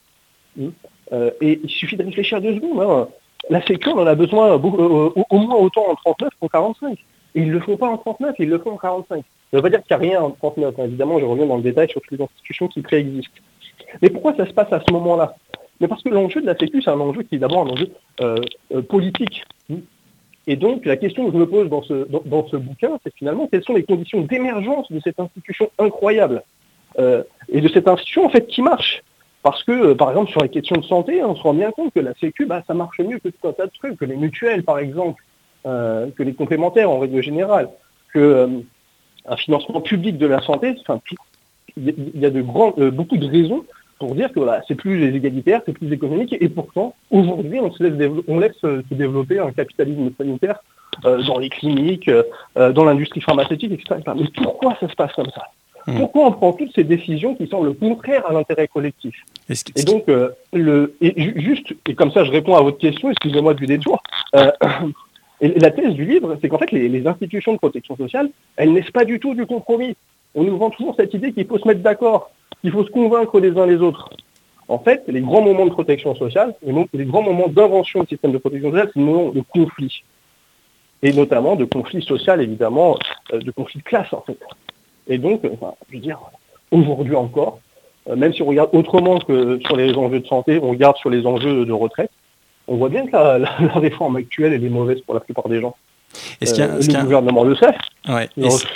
[0.57, 0.69] Mm.
[1.13, 2.81] Euh, et il suffit de réfléchir deux secondes.
[2.81, 3.09] hein.
[3.51, 6.99] La Sécu, on en a besoin au moins autant en 39 qu'en 45.
[7.35, 9.17] Et ils ne le font pas en 39, ils le font en 45.
[9.17, 9.23] Ça
[9.53, 10.75] ne veut pas dire qu'il n'y a rien en 39.
[10.79, 10.85] hein.
[10.85, 13.41] Évidemment, je reviens dans le détail sur toutes les institutions qui préexistent.
[14.03, 15.37] Mais pourquoi ça se passe à ce moment-là?
[15.81, 17.89] Mais parce que l'enjeu de la Sécu, c'est un enjeu qui est d'abord un enjeu
[18.21, 18.37] euh,
[18.75, 19.45] euh, politique.
[20.47, 23.49] Et donc, la question que je me pose dans ce, dans, ce bouquin, c'est finalement
[23.51, 26.43] quelles sont les conditions d'émergence de cette institution incroyable
[26.99, 29.03] euh, et de cette institution en fait qui marche?
[29.43, 32.01] Parce que, par exemple, sur les questions de santé, on se rend bien compte que
[32.01, 34.63] la Sécu, bah, ça marche mieux que tout un tas de trucs, que les mutuelles,
[34.63, 35.23] par exemple,
[35.65, 37.69] que les complémentaires en règle générale,
[38.13, 38.49] que euh,
[39.27, 40.77] un financement public de la santé,
[41.77, 43.65] il y a- de grands, beaucoup de raisons
[44.05, 47.83] pour dire que voilà, c'est plus égalitaire, c'est plus économique, et pourtant, aujourd'hui, on, se
[47.83, 50.59] laisse on laisse euh, se développer un capitalisme sanitaire
[51.07, 54.13] euh, dans les cliniques, euh, dans l'industrie pharmaceutique, etc., etc.
[54.21, 55.43] Mais pourquoi ça se passe comme ça?
[55.99, 59.15] Pourquoi on prend toutes ces décisions qui semblent contraires à l'intérêt collectif?
[59.51, 62.63] Est-ce que- Et donc, euh, le, et ju- juste, et comme ça je réponds à
[62.63, 64.03] votre question, excusez-moi du détour,
[65.41, 68.73] et la thèse du livre, c'est qu'en fait, les, les institutions de protection sociale, elles
[68.73, 69.95] naissent pas du tout du compromis.
[70.35, 72.31] On nous vend toujours cette idée qu'il faut se mettre d'accord,
[72.65, 74.09] qu'il faut se convaincre les uns les autres.
[74.69, 76.55] En fait, les grands moments de protection sociale,
[76.95, 80.03] les, grands moments d'invention du système de protection sociale, c'est des moments de conflit.
[81.03, 82.97] Et notamment de conflit social, évidemment,
[83.35, 84.39] euh, de conflit de classe, en fait.
[85.09, 86.19] Et donc, euh, enfin, je veux dire,
[86.73, 87.59] aujourd'hui encore,
[88.09, 91.11] euh, même si on regarde autrement que sur les enjeux de santé, on regarde sur
[91.11, 92.11] les enjeux de retraite,
[92.67, 95.51] on voit bien que la, la- la réforme actuelle, elle est mauvaise pour la plupart
[95.51, 95.75] des gens.
[96.41, 97.75] Est-ce qu'il y a- est-ce qu'il y a- le gouvernement le sait.
[98.09, 98.31] Ouais.
[98.47, 98.67] Est-ce-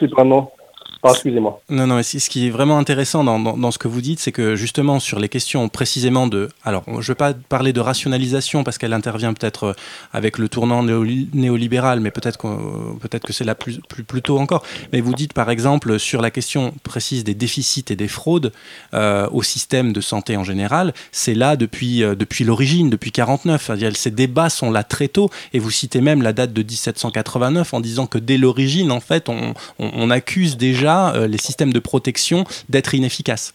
[1.00, 1.60] Pardon, excusez-moi.
[1.70, 4.56] Non, non, ce qui est vraiment intéressant dans, dans- ce que vous dites, c'est que
[4.56, 6.48] justement sur les questions précisément de...
[6.64, 9.72] Alors, je ne vais pas parler de rationalisation parce qu'elle intervient peut-être euh,
[10.12, 14.22] avec le tournant néoli- néolibéral, mais peut-être qu'on- peut-être que c'est là plus, plus, plus
[14.22, 14.64] tôt encore.
[14.92, 18.52] Mais vous dites par exemple sur la question précise des déficits et des fraudes
[18.94, 23.62] euh, au système de santé en général, c'est là depuis, euh, depuis l'origine, depuis 49.
[23.66, 27.72] C'est-à-dire, Ces débats sont là très tôt et vous citez même la date de 1789
[27.74, 32.44] en disant que dès l'origine, en fait, on accuse déjà euh, les systèmes de protection
[32.68, 33.54] d'être inefficaces.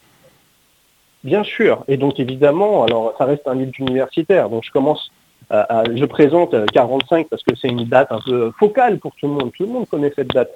[1.24, 1.84] Bien sûr.
[1.88, 4.50] Et donc évidemment, alors ça reste un livre universitaire.
[4.50, 5.12] Donc je commence,
[5.52, 9.34] je présente euh, 45 parce que c'est une date un peu focale pour tout le
[9.34, 9.52] monde.
[9.56, 10.52] Tout le monde connaît cette date.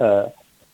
[0.00, 0.24] Euh,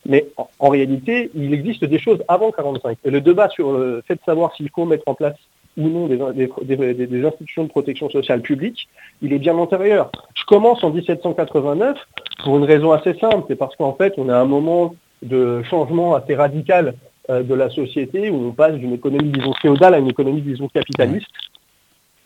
[0.05, 0.27] mais
[0.59, 2.97] en, réalité, il existe des choses avant 45.
[3.03, 5.35] Et le débat sur le fait de savoir s'il faut mettre en place
[5.77, 6.49] ou non des-
[7.07, 8.89] des institutions de protection sociale publique,
[9.21, 10.11] il est bien antérieur.
[10.33, 11.97] Je commence en 1789
[12.43, 16.15] pour une raison assez simple, c'est parce qu'en fait, on a un moment de changement
[16.15, 16.95] assez radical
[17.29, 20.67] euh, de la société où on passe d'une économie, disons, féodale à une économie, disons,
[20.67, 21.27] capitaliste.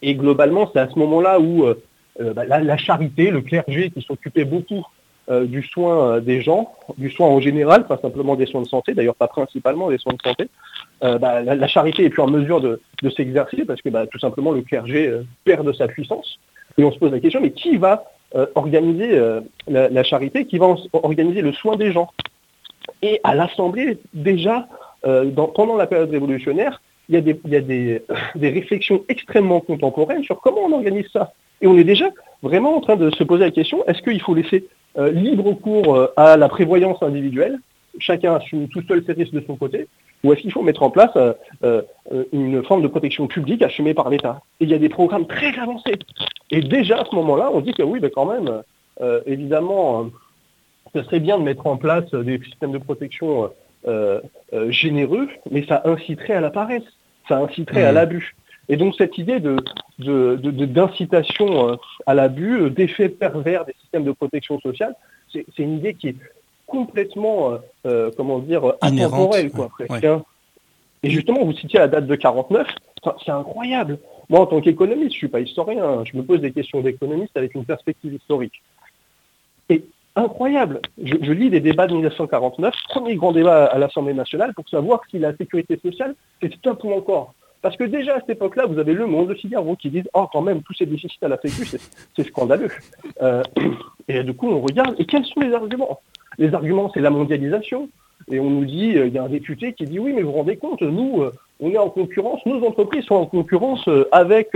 [0.02, 1.82] Et globalement, c'est à ce moment-là où euh,
[2.22, 4.86] euh, bah, la, la charité, le clergé qui s'occupait beaucoup
[5.30, 8.68] euh, du soin euh, des gens, du soin en général, pas simplement des soins de
[8.68, 10.50] santé, d'ailleurs pas principalement des soins de santé,
[11.02, 14.18] bah, la, la charité est plus en mesure de, de s'exercer parce que bah, tout
[14.18, 15.12] simplement le clergé
[15.44, 16.40] perd de sa puissance.
[16.78, 18.06] Et on se pose la question, mais qui va
[18.56, 19.20] organiser
[19.68, 22.10] la, la charité, qui va organiser le soin des gens?
[23.06, 24.68] Et à l'Assemblée, déjà,
[25.06, 27.22] euh, dans- pendant la période révolutionnaire, il y a,
[28.42, 31.34] des, réflexions extrêmement contemporaines sur comment on organise ça.
[31.62, 32.10] Et on est déjà
[32.42, 34.66] vraiment en train de se poser la question, est-ce qu'il faut laisser
[34.98, 37.60] euh, libre cours euh, à la prévoyance individuelle,
[38.00, 39.88] chacun assume tout seul ses risques de son côté,
[40.24, 41.16] ou est-ce qu'il faut mettre en place
[42.34, 44.42] une forme de protection publique assumée par l'État?
[44.60, 46.00] Et il y a des programmes très avancés.
[46.50, 48.64] Et déjà à ce moment-là, on dit que oui, mais quand même,
[49.28, 50.10] évidemment,
[50.96, 53.52] ce serait bien de mettre en place euh, des systèmes de protection
[53.88, 54.20] euh,
[54.54, 56.84] euh, généreux, mais ça inciterait à la paresse,
[57.28, 57.96] ça inciterait à Mhm.
[57.96, 58.36] l'abus.
[58.70, 59.58] Et donc cette idée de,
[60.00, 61.76] de- de- d'incitation euh,
[62.08, 64.96] à l'abus, euh, d'effet pervers des systèmes de protection sociale,
[65.32, 66.16] c'est, c'est une idée qui est
[66.66, 70.08] complètement, euh, euh, comment dire, intemporelle, quoi, ouais, presque, ouais.
[70.10, 70.24] hein.
[71.04, 72.68] Et justement, vous citiez la date de 49,
[73.04, 74.00] Enfin, c'est incroyable.
[74.30, 77.38] Moi, en tant qu'économiste, je suis pas historien, hein, je me pose des questions d'économiste
[77.38, 78.64] avec une perspective historique.
[80.18, 85.02] Incroyable, je, lis des débats de 1949, premier grand débat à l'Assemblée nationale pour savoir
[85.12, 87.34] si la sécurité sociale, c'est stop ou encore.
[87.62, 90.28] Parce que déjà à cette époque-là, vous avez Le Monde, Le Figaro qui disent Oh,
[90.32, 92.70] quand même, tous ces déficits à la Sécu, c'est, scandaleux.
[93.22, 93.44] Euh,
[94.08, 96.00] et du coup, on regarde, et quels sont les arguments?
[96.38, 97.90] Les arguments, c'est la mondialisation.
[98.32, 100.32] Et on nous dit, euh, il y a un député qui dit Oui, mais vous
[100.32, 104.56] vous rendez compte, nous, euh, on est en concurrence, nos entreprises sont en concurrence avec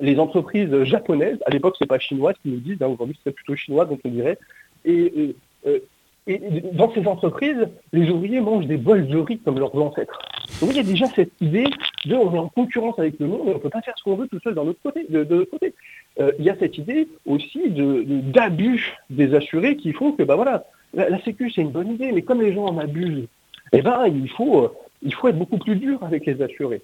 [0.00, 1.38] les entreprises japonaises.
[1.46, 4.08] À l'époque, c'est pas chinois qui nous disent, hein, aujourd'hui, c'est plutôt chinois, donc on
[4.10, 4.38] dirait.
[4.84, 4.92] Et,
[5.22, 5.36] et,
[5.66, 5.78] euh,
[6.26, 6.38] et
[6.72, 10.18] dans ces entreprises, les ouvriers mangent des bols de riz comme leurs ancêtres.
[10.60, 11.64] Donc il y a déjà cette idée
[12.04, 14.16] de on est en concurrence avec le monde on ne peut pas faire ce qu'on
[14.16, 15.74] veut tout seul d'un autre côté, de, l'autre côté.
[16.20, 20.64] Euh, il y a cette idée aussi d'abus des assurés qui font que bah voilà,
[20.94, 23.26] la, la sécu c'est une bonne idée, mais comme les gens en abusent,
[23.72, 24.68] eh ben il faut euh,
[25.02, 26.82] il faut être beaucoup plus dur avec les assurés.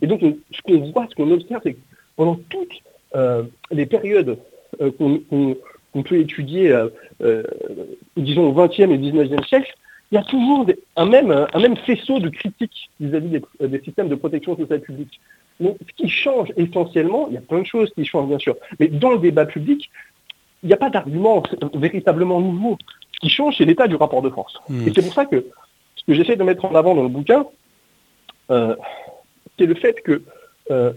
[0.00, 1.78] Et donc on- ce qu'on voit, ce qu'on observe, c'est que
[2.16, 2.82] pendant toutes
[3.14, 4.38] euh, les périodes
[4.80, 6.70] euh, qu'on peut étudier,
[7.22, 7.42] euh,
[8.16, 9.74] disons au XXe et XIXe siècle,
[10.12, 13.80] il y a toujours des- un, même, un même faisceau de critiques vis-à-vis des, des
[13.80, 15.20] systèmes de protection sociale publique.
[15.58, 18.56] Donc, ce qui change essentiellement, il y a plein de choses qui changent bien sûr,
[18.78, 19.90] mais dans le débat public,
[20.62, 21.42] il n'y a pas d'argument
[21.74, 22.76] véritablement nouveau.
[23.12, 24.58] Ce qui change, c'est l'état du rapport de force.
[24.68, 24.86] Hmm.
[24.86, 25.46] Et c'est pour ça que
[25.96, 27.46] ce que j'essaie de mettre en avant dans le bouquin,
[28.50, 28.76] euh,
[29.58, 30.22] c'est le fait que
[30.70, 30.92] euh,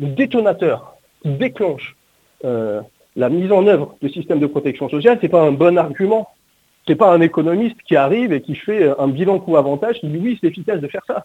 [0.00, 1.96] le détonateur qui déclenche
[2.44, 2.80] euh,
[3.16, 6.28] la mise en œuvre de systèmes de protection sociale, c'est pas un bon argument.
[6.86, 10.38] C'est pas un économiste qui arrive et qui fait un bilan coût-avantage qui dit oui,
[10.40, 11.24] c'est efficace de faire ça.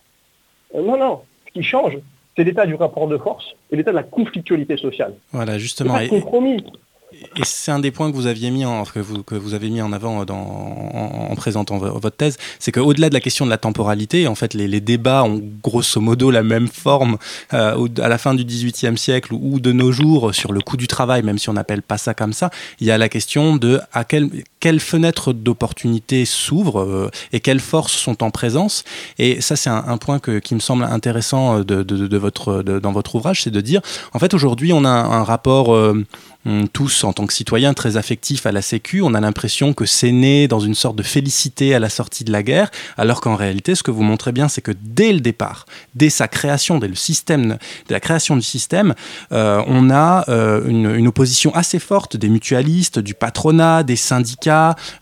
[0.75, 1.21] Euh, non, non.
[1.47, 1.97] Ce qui change,
[2.37, 5.15] c'est l'état du rapport de force et l'état de la conflictualité sociale.
[5.31, 5.95] Voilà, justement.
[5.95, 6.63] pas de Et, compromis.
[7.11, 11.29] Et c'est un des points que vous aviez mis en, avez mis en avant en,
[11.31, 14.53] en présentant vo- votre thèse, c'est qu'au-delà de la question de la temporalité, en fait,
[14.53, 17.17] les, débats ont grosso modo la même forme
[17.53, 20.87] euh, à la fin du XVIIIe siècle ou de nos jours sur le coût du
[20.87, 22.49] travail, même si on n'appelle pas ça comme ça.
[22.79, 24.29] Il y a la question de à quel
[24.59, 28.83] quelles fenêtres d'opportunité s'ouvrent euh, et quelles forces sont en présence.
[29.17, 33.15] Et ça, c'est un, point que- qui me semble intéressant euh, de, votre, dans votre
[33.15, 33.81] ouvrage, c'est de dire,
[34.13, 36.05] en fait, aujourd'hui, on a un, rapport euh,
[36.45, 39.01] hum, tous en tant que citoyens très affectif à la Sécu.
[39.01, 42.31] On a l'impression que c'est né dans une sorte de félicité à la sortie de
[42.31, 45.65] la guerre, alors qu'en réalité, ce que vous montrez bien, c'est que dès le départ,
[45.95, 47.57] dès sa création, dès le système,
[47.87, 48.93] dès la création du système,
[49.31, 54.48] on a une opposition assez forte des mutualistes, du patronat, des syndicats,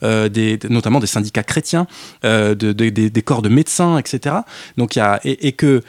[0.03, 1.87] euh, des, notamment des syndicats chrétiens,
[2.25, 4.35] euh, de- de- des- corps de médecins, etc.
[4.77, 5.81] Donc y a et, que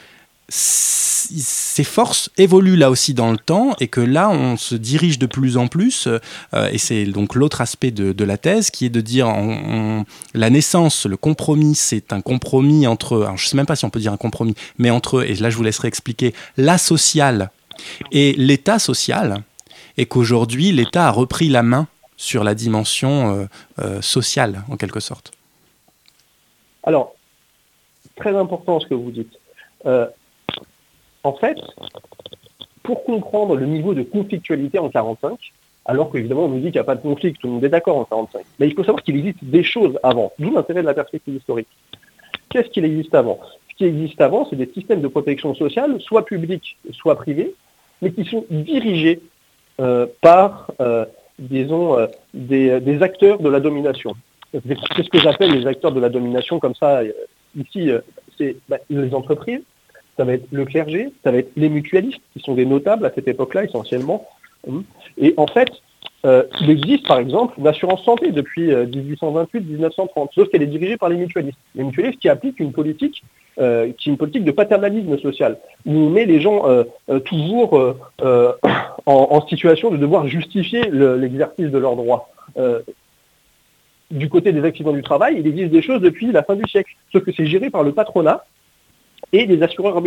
[0.50, 5.26] ces forces évoluent là aussi dans le temps et que là on se dirige de
[5.26, 9.02] plus en plus euh, et c'est donc l'autre aspect de, la thèse qui est de
[9.02, 9.28] dire
[10.32, 13.90] la naissance le compromis c'est un compromis entre alors je sais même pas si on
[13.90, 17.50] peut dire un compromis mais entre et là je vous laisserai expliquer la sociale
[18.10, 19.42] et l'état social
[19.98, 21.88] et qu'aujourd'hui l'État a repris la main
[22.18, 23.46] sur la dimension euh,
[23.78, 25.32] euh, sociale en quelque sorte.
[26.82, 27.14] Alors,
[28.16, 29.38] très important ce que vous dites.
[29.86, 30.06] Euh,
[31.22, 31.56] en fait,
[32.82, 35.38] pour comprendre le niveau de conflictualité en 45,
[35.86, 37.68] alors qu'évidemment on nous dit qu'il n'y a pas de conflit, tout le monde est
[37.68, 40.86] d'accord en 45, mais il faut savoir qu'il existe des choses avant, d'où l'intérêt de
[40.86, 41.68] la perspective historique.
[42.50, 43.38] Qu'est-ce qu'il existe avant?
[43.70, 47.54] Ce qui existe avant, c'est des systèmes de protection sociale, soit publics, soit privés,
[48.02, 49.20] mais qui sont dirigés
[50.20, 50.72] par,
[51.38, 54.14] disons, euh, des, des acteurs de la domination.
[54.52, 57.12] C'est ce que j'appelle les acteurs de la domination, comme ça, euh,
[57.56, 58.00] ici, euh,
[58.36, 59.62] c'est bah, les entreprises,
[60.16, 63.12] ça va être le clergé, ça va être les mutualistes, qui sont des notables à
[63.14, 64.26] cette époque-là essentiellement.
[64.66, 64.84] Hum.
[65.18, 65.70] Et en fait,
[66.26, 70.96] euh, il existe par exemple une assurance santé depuis euh, 1828-1930, sauf qu'elle est dirigée
[70.96, 71.58] par les mutualistes.
[71.74, 73.22] Les mutualistes qui appliquent une politique
[73.60, 77.20] euh, qui est une politique de paternalisme social, où on met les gens euh, euh,
[77.20, 78.52] toujours euh, euh,
[79.06, 82.30] en, situation de devoir justifier le- l'exercice de leurs droits.
[82.56, 82.80] Euh,
[84.10, 86.90] du côté des accidents du travail, il existe des choses depuis la fin du siècle,
[87.12, 88.44] sauf que c'est géré par le patronat
[89.32, 90.00] et des assureurs à.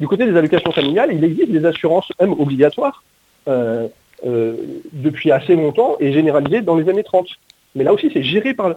[0.00, 3.02] Du côté des allocations familiales, il existe des assurances même obligatoires
[3.48, 3.88] euh, euh,
[4.24, 7.26] depuis assez longtemps et généralisées dans les années 30.
[7.74, 8.70] Mais là aussi, c'est géré par,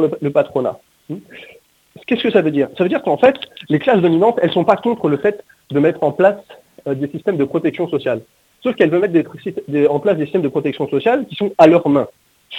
[0.00, 0.78] le- patronat.
[1.08, 1.16] Hmm.
[2.06, 2.68] Qu'est-ce que ça veut dire?
[2.76, 3.36] Ça veut dire qu'en fait,
[3.68, 6.36] les classes dominantes, elles sont pas contre le fait de mettre en place
[6.86, 8.22] euh, des systèmes de protection sociale.
[8.62, 9.30] Sauf qu'elles veulent mettre
[9.90, 12.08] en place des systèmes de protection sociale qui sont à leurs mains,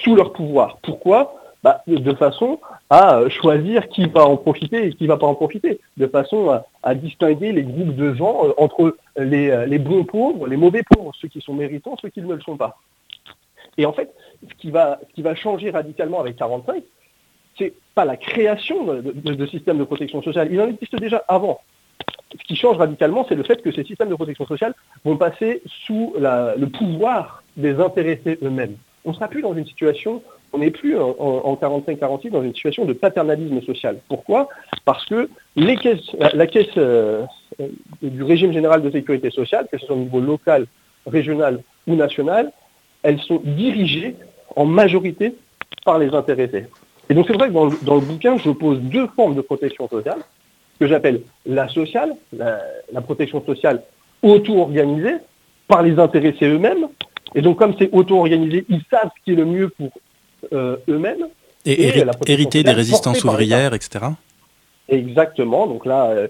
[0.04, 0.78] sous leur pouvoir.
[0.84, 1.36] Pourquoi?
[1.64, 5.80] Bah, de, façon à choisir qui va en profiter et qui va pas en profiter,
[5.98, 10.48] de façon à, distinguer les groupes de gens euh, entre les, euh, les bons pauvres,
[10.48, 12.78] les mauvais pauvres, ceux qui sont méritants, ceux qui ne le sont pas.
[13.78, 14.14] Et en fait,
[14.48, 16.84] ce qui va, ce qui va changer radicalement avec 45,
[17.58, 21.60] c'est pas la création de, systèmes de protection sociale, il en existe déjà avant.
[22.32, 25.62] Ce qui change radicalement, c'est le fait que ces systèmes de protection sociale vont passer
[25.86, 28.76] sous le pouvoir des intéressés eux-mêmes.
[29.06, 30.22] On ne sera plus dans une situation,
[30.54, 33.98] on n'est plus en, en 45-46 dans une situation de paternalisme social.
[34.08, 34.50] Pourquoi?
[34.86, 37.24] Parce que les caisses, la, caisse euh,
[38.02, 40.66] du régime général de sécurité sociale, que ce soit au niveau local,
[41.06, 42.52] régional ou national,
[43.04, 44.16] elles sont dirigées
[44.56, 45.36] en majorité
[45.86, 46.66] par les intéressés.
[47.10, 50.20] Et donc c'est vrai que dans, le- bouquin, je pose deux formes de protection sociale,
[50.80, 52.60] que j'appelle la sociale, la,
[52.92, 53.84] la protection sociale
[54.22, 55.16] auto-organisée
[55.68, 56.88] par les intéressés eux-mêmes.
[57.36, 59.90] Et donc comme c'est auto-organisé, ils savent ce qui est le mieux pour
[60.54, 61.28] eux-mêmes.
[61.66, 61.92] Et,
[62.28, 64.06] hériter des résistances ouvrières, etc.
[64.90, 65.68] Exactement.
[65.68, 66.28] Donc là, euh,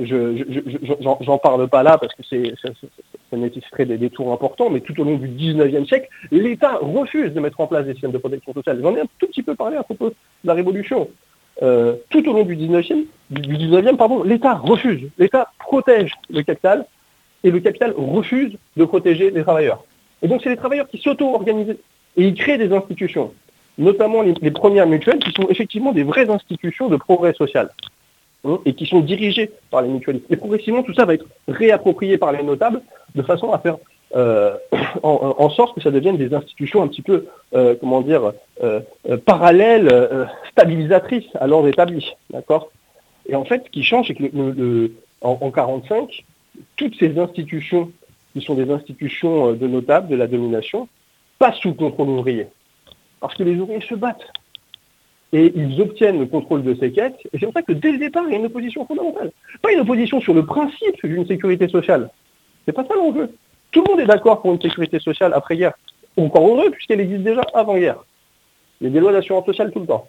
[0.00, 0.92] je je- je-
[1.24, 2.68] j'en parle pas là parce que c'est ça,
[3.36, 7.60] nécessiterait des détours importants, mais tout au long du 19e siècle, l'État refuse de mettre
[7.60, 8.78] en place des systèmes de protection sociale.
[8.82, 10.14] J'en ai un tout petit peu parlé à propos de
[10.44, 11.08] la Révolution.
[11.62, 15.08] Euh, tout au long du 19e, du du 19e pardon, l'État refuse.
[15.18, 16.84] L'État protège le capital
[17.42, 19.82] et le capital refuse de protéger les travailleurs.
[20.22, 21.76] Et donc c'est les travailleurs qui s'auto-organisent
[22.16, 23.32] et ils créent des institutions,
[23.78, 27.70] notamment les, premières mutuelles qui sont effectivement des vraies institutions de progrès social
[28.44, 30.26] hein, et qui sont dirigées par les mutualistes.
[30.30, 32.80] Et progressivement, tout ça va être réapproprié par les notables
[33.14, 33.76] de façon à faire
[34.14, 34.56] euh,
[35.02, 38.80] en, sorte que ça devienne des institutions un petit peu, euh, comment dire, euh,
[39.24, 42.14] parallèles, stabilisatrices à l'ordre établi.
[43.28, 46.24] Et en fait, ce qui change, c'est que le, le- le- en, en 45,
[46.76, 47.90] toutes ces institutions
[48.32, 50.88] qui sont des institutions de notables, de la domination,
[51.38, 52.46] passent sous contrôle ouvrier.
[53.20, 54.26] Parce que les ouvriers se battent.
[55.32, 57.12] Et ils obtiennent le contrôle de ces caisses.
[57.32, 59.32] Et c'est pour ça que dès le départ, il y a une opposition fondamentale.
[59.60, 62.10] Pas une opposition sur le principe d'une sécurité sociale.
[62.64, 63.30] C'est pas ça l'enjeu.
[63.72, 65.74] Tout le monde est d'accord pour une sécurité sociale après-guerre.
[66.16, 68.04] Encore heureux, puisqu'elle existe déjà avant-guerre.
[68.80, 70.08] Il y a des lois d'assurance sociale tout le temps.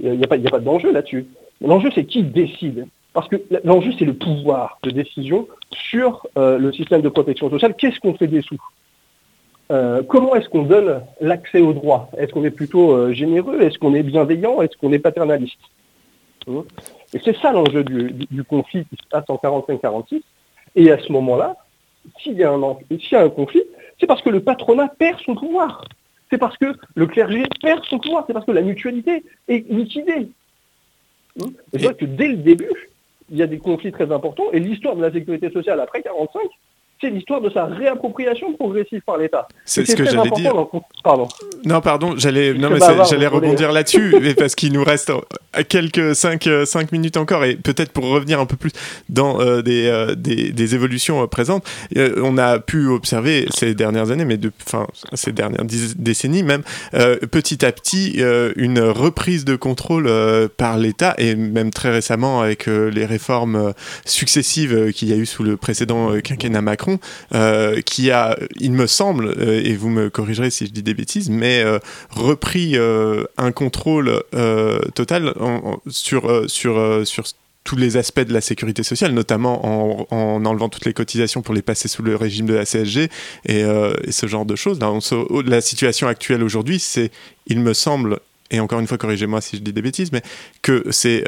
[0.00, 1.26] Il n'y a pas d'enjeu là-dessus.
[1.60, 2.86] L'enjeu, c'est qui décide?
[3.12, 7.74] Parce que l'enjeu, c'est le pouvoir de décision sur euh, le système de protection sociale.
[7.74, 8.58] Qu'est-ce qu'on fait des sous?
[9.70, 12.10] Euh, comment est-ce qu'on donne l'accès au droit?
[12.16, 13.60] Est-ce qu'on est plutôt euh, généreux?
[13.60, 14.62] Est-ce qu'on est bienveillant?
[14.62, 15.58] Est-ce qu'on est paternaliste?
[16.48, 16.64] Hein?
[17.12, 20.22] Et c'est ça l'enjeu du, conflit qui se passe en 45-46.
[20.76, 21.56] Et à ce moment-là,
[22.20, 23.62] s'il y, a un en- s'il y a un conflit,
[23.98, 25.84] c'est parce que le patronat perd son pouvoir.
[26.30, 28.24] C'est parce que le clergé perd son pouvoir.
[28.26, 30.28] C'est parce que la mutualité est liquidée.
[31.40, 31.46] Hein?
[31.72, 32.90] Et c'est vrai que dès le début,
[33.30, 34.50] il y a des conflits très importants.
[34.52, 36.40] Et l'histoire de la sécurité sociale après 45,
[37.00, 39.46] c'est l'histoire de sa réappropriation progressive par l'État.
[39.64, 40.54] C'est ce que j'allais dire.
[40.54, 40.70] dans
[41.04, 41.28] Pardon.
[41.64, 42.54] Non, pardon, j'allais
[43.08, 48.04] j'allais rebondir là-dessus, parce qu'il nous reste euh, quelques 5 minutes encore, et peut-être pour
[48.06, 48.72] revenir un peu plus
[49.08, 51.64] dans euh, des, euh, des, des évolutions euh, présentes,
[51.96, 56.42] euh, on a pu observer ces dernières années, mais de, enfin, ces dernières dix- décennies
[56.42, 56.62] même,
[56.94, 61.90] euh, petit à petit, euh, une reprise de contrôle euh, par l'État, et même très
[61.90, 63.72] récemment avec euh, les réformes euh,
[64.04, 66.85] successives euh, qu'il y a eu sous le précédent euh, quinquennat Macron,
[67.34, 70.94] euh, qui a, il me semble, euh, et vous me corrigerez si je dis des
[70.94, 71.78] bêtises, mais euh,
[72.10, 72.76] repris
[73.38, 74.22] un contrôle
[74.94, 75.32] total
[75.88, 77.24] sur, sur, sur
[77.64, 81.54] tous les aspects de la sécurité sociale, notamment en, en enlevant toutes les cotisations pour
[81.54, 83.08] les passer sous le régime de la CSG
[83.46, 83.64] et,
[84.10, 84.78] ce genre de choses.
[85.46, 87.10] La situation actuelle aujourd'hui, c'est,
[87.46, 88.20] il me semble,
[88.50, 90.22] et encore une fois, corrigez-moi si je dis des bêtises, mais
[90.62, 91.24] que c'est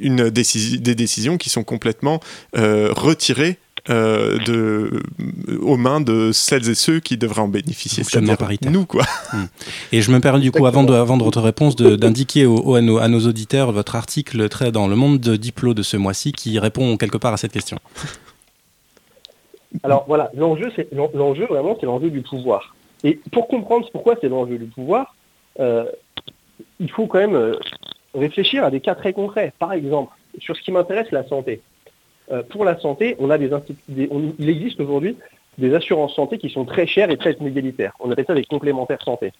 [0.00, 2.20] une décisi- des décisions qui sont complètement
[2.54, 3.58] retirées
[3.90, 5.02] euh, de,
[5.60, 8.70] aux mains de celles et ceux qui devraient en bénéficier, c'est-à-dire paritaire.
[8.70, 9.04] nous, quoi.
[9.32, 9.44] Hmm.
[9.92, 12.58] Et je me permets du coup, avant de, avant de votre réponse, de- d'indiquer au-
[12.60, 15.82] au- à, nos, à nos auditeurs votre article très dans le monde de Diplo de
[15.82, 17.78] ce mois-ci qui répond quelque part à cette question.
[19.82, 22.74] Alors voilà, l'enjeu, c'est l'en- l'enjeu vraiment, c'est l'enjeu du pouvoir.
[23.04, 25.14] Et pour comprendre pourquoi c'est l'enjeu du pouvoir,
[25.60, 25.84] euh,
[26.80, 27.54] il faut quand même euh,
[28.14, 29.52] réfléchir à des cas très concrets.
[29.58, 31.60] Par exemple, sur ce qui m'intéresse, la santé.
[32.30, 35.16] Euh, pour la santé, il existe aujourd'hui
[35.56, 37.94] des assurances santé qui sont très chères et très inégalitaires.
[38.00, 39.32] On appelle ça des complémentaires santé.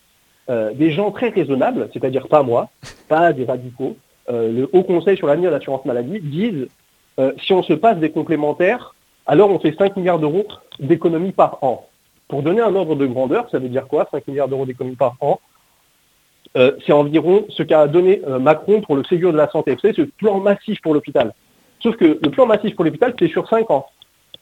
[0.50, 2.70] Euh, des gens très raisonnables, c'est-à-dire pas moi,
[3.08, 3.96] pas des radicaux,
[4.30, 6.68] euh, le Haut Conseil sur l'avenir de l'assurance maladie disent
[7.38, 8.94] si on se passe des complémentaires,
[9.26, 10.46] alors on fait 5 milliards d'euros
[10.78, 11.88] d'économies par an.
[12.28, 15.16] Pour donner un ordre de grandeur, ça veut dire quoi 5 milliards d'euros d'économies par
[15.20, 15.40] an?
[16.54, 19.74] C'est environ ce qu'a donné Macron pour le Ségur de la santé.
[19.74, 21.34] Vous savez, ce plan massif pour l'hôpital.
[21.80, 23.86] Sauf que le plan massif pour l'hôpital, c'est sur 5 ans.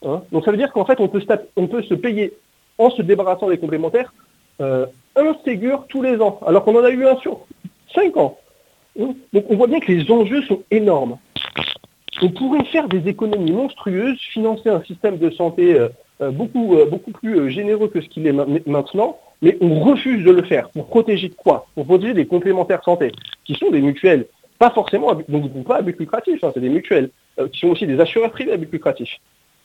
[0.04, 2.32] Hein Donc ça veut dire qu'en fait, on peut, se payer,
[2.78, 4.12] en se débarrassant des complémentaires,
[4.60, 7.40] euh, un Ségur tous les ans, alors qu'on en a eu un sur
[7.94, 8.38] 5 ans.
[9.00, 11.18] Hein Donc on voit bien que les enjeux sont énormes.
[12.22, 15.88] On pourrait faire des économies monstrueuses, financer un système de santé euh,
[16.22, 20.30] euh, beaucoup, beaucoup plus généreux que ce qu'il est ma- maintenant, mais on refuse de
[20.30, 20.70] le faire.
[20.70, 21.66] Pour protéger de quoi?
[21.74, 23.12] Pour protéger des complémentaires santé,
[23.44, 24.26] qui sont des mutuelles,
[24.58, 27.86] pas forcément, donc pas à but lucratif, hein, c'est des mutuelles, euh, qui sont aussi
[27.86, 29.10] des assureurs privés à but lucratif.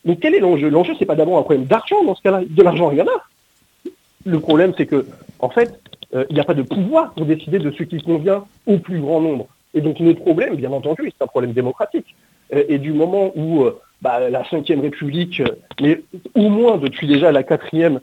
[0.06, 0.70] Donc quel est l'enjeu?
[0.70, 2.42] L'enjeu, c'est pas d'abord un problème d'argent dans ce cas-là.
[2.48, 3.92] De l'argent, il y en a.
[4.26, 5.06] Le problème, c'est que,
[5.40, 5.80] en fait,
[6.14, 9.00] euh, il n'y a pas de pouvoir pour décider de ce qui convient au plus
[9.00, 9.48] grand nombre.
[9.74, 12.16] Et donc notre problème, bien entendu, c'est un problème démocratique.
[12.54, 13.66] Euh, et du moment où
[14.02, 15.42] bah, la Ve République,
[15.80, 16.02] mais
[16.36, 18.02] au moins depuis déjà la quatrième,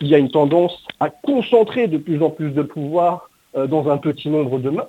[0.00, 3.98] il y a une tendance à concentrer de plus en plus de pouvoir dans un
[3.98, 4.86] petit nombre de mains,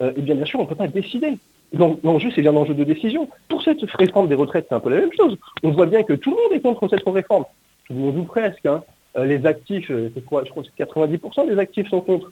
[0.00, 1.38] euh, et bien bien sûr, on ne peut pas décider.
[1.72, 3.28] L'enjeu, c'est bien l'enjeu de décision.
[3.48, 5.36] Pour cette réforme des retraites, c'est un peu la même chose.
[5.64, 7.44] On voit bien que tout le monde est contre cette réforme.
[7.86, 8.64] Tout le monde ou presque.
[8.66, 8.82] hein.
[9.16, 12.30] Euh, les actifs, euh, c'est quoi Je crois que c'est 90% des actifs sont contre.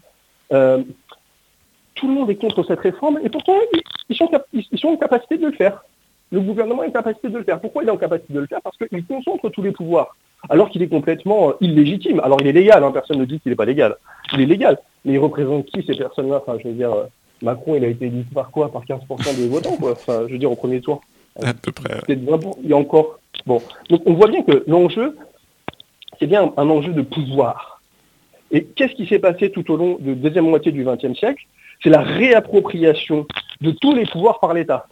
[0.53, 0.83] Euh,
[1.95, 3.55] tout le monde est contre cette réforme et pourtant
[4.09, 5.85] ils, sont, ils- sont en capacité de le faire.
[6.31, 7.61] Le gouvernement est en capacité de le faire.
[7.61, 8.61] Pourquoi il est en capacité de le faire?
[8.63, 10.17] Parce qu'il concentre tous les pouvoirs,
[10.49, 12.21] alors qu'il est complètement illégitime.
[12.21, 13.97] Alors il est légal, hein, personne ne dit qu'il n'est pas légal.
[14.33, 16.43] Il est légal, mais il représente qui ces personnes-là?
[16.47, 16.91] Enfin, je veux dire,
[17.43, 18.71] Macron, il a été élu par quoi?
[18.71, 19.93] Par 15% des votants, quoi.
[19.93, 21.01] Enfin, je veux dire, au premier tour.
[21.43, 22.01] À peu près.
[22.07, 23.19] Peut-être 20%, il y a encore.
[23.47, 25.17] Bon, donc on voit bien que l'enjeu,
[26.19, 27.81] c'est bien un enjeu de pouvoir.
[28.51, 31.43] Et qu'est-ce qui s'est passé tout au long de la deuxième moitié du XXe siècle?
[31.83, 33.27] C'est la réappropriation
[33.63, 34.87] de tous les pouvoirs par l'État,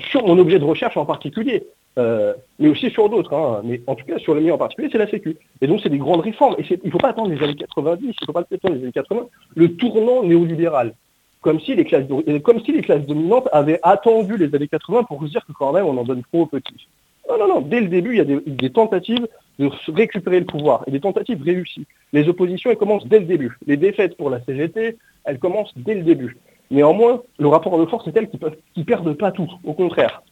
[0.00, 1.64] sur mon objet de recherche en particulier,
[1.98, 3.34] euh, mais aussi sur d'autres.
[3.34, 3.60] hein.
[3.64, 5.36] Mais en tout cas, sur le mien en particulier, c'est la Sécu.
[5.60, 6.56] Et donc, c'est des grandes réformes.
[6.58, 8.82] Et il ne faut pas attendre les années 90, il ne faut pas attendre les
[8.82, 10.94] années 80, le tournant néolibéral.
[11.42, 12.06] Comme si, les classes,
[12.44, 15.72] comme si les classes dominantes avaient attendu les années 80 pour se dire que quand
[15.72, 16.86] même, on en donne trop aux petits.
[17.28, 17.60] Non, non, non.
[17.60, 19.26] Dès le début, il y a des, tentatives
[19.58, 21.86] de récupérer le pouvoir et des tentatives réussies.
[22.12, 23.58] Les oppositions, elles commencent dès le début.
[23.66, 26.36] Les défaites pour la CGT, elles commencent dès le début.
[26.70, 28.40] Néanmoins, le rapport de force est tel qu'ils
[28.74, 29.50] qu'ils perdent pas tout.
[29.64, 30.22] Au contraire.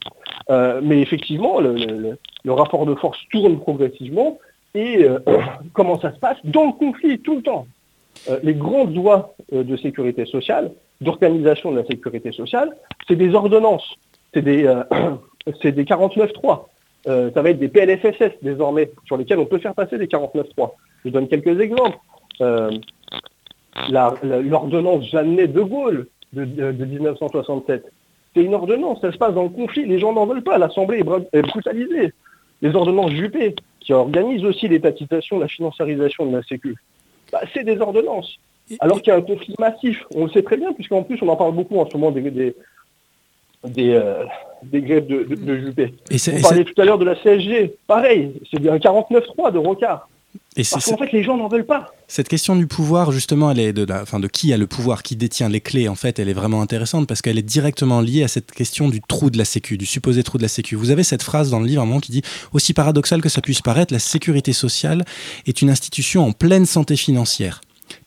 [0.49, 4.39] Euh, mais effectivement, le, rapport de force tourne progressivement.
[4.75, 5.19] Et euh,
[5.73, 7.67] comment ça se passe Dans le conflit, tout le temps?
[8.29, 12.77] Euh, les grandes lois de sécurité sociale, d'organisation de la sécurité sociale,
[13.09, 13.95] c'est des ordonnances,
[14.35, 14.83] c'est des, euh,
[15.63, 16.65] des 49.3.
[17.09, 20.71] Euh, ça va être des PLFSS désormais, sur lesquels on peut faire passer des 49.3.
[21.05, 21.97] Je donne quelques exemples.
[22.43, 22.71] Euh,
[23.91, 27.85] L'ordonnance Jeannet de Gaulle de, de- de 1967,
[28.35, 31.03] c'est une ordonnance, ça se passe dans le conflit, les gens n'en veulent pas, l'Assemblée
[31.33, 32.13] est brutalisée.
[32.63, 36.77] Les ordonnances Juppé, qui organisent aussi l'étatisation, la financiarisation de la Sécu,
[37.33, 38.37] bah, c'est des ordonnances.
[38.79, 41.29] Alors qu'il y a un conflit massif, on le sait très bien, puisqu'en plus on
[41.29, 42.55] en parle beaucoup en ce moment des, des,
[43.65, 44.25] des, euh,
[44.63, 45.95] des grèves de, de, de Juppé.
[46.11, 50.09] Et et parliez tout à l'heure de la CSG, pareil, c'est un 49-3 de Rocard.
[50.57, 51.93] Et Parce qu'en fait les gens n'en veulent pas.
[52.09, 55.05] Cette question du pouvoir, justement, elle est de, la, enfin, de qui a le pouvoir,
[55.05, 58.25] qui détient les clés, en fait, elle est vraiment intéressante parce qu'elle est directement liée
[58.25, 60.75] à cette question du trou de la Sécu, du supposé trou de la Sécu.
[60.75, 63.29] Vous avez cette phrase dans le livre, à un moment, qui dit Aussi paradoxal que
[63.29, 65.05] ça puisse paraître, la sécurité sociale
[65.47, 67.61] est une institution en pleine santé financière,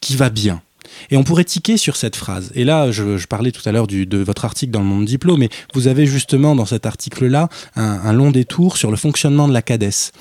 [0.03, 0.61] qui va bien.
[1.09, 2.51] Et on pourrait tiquer sur cette phrase.
[2.55, 5.49] Et là, je, parlais tout à l'heure de votre article dans le Monde Diplôme, mais
[5.73, 10.11] vous avez justement dans cet article-là un, long détour sur le fonctionnement de la CADES,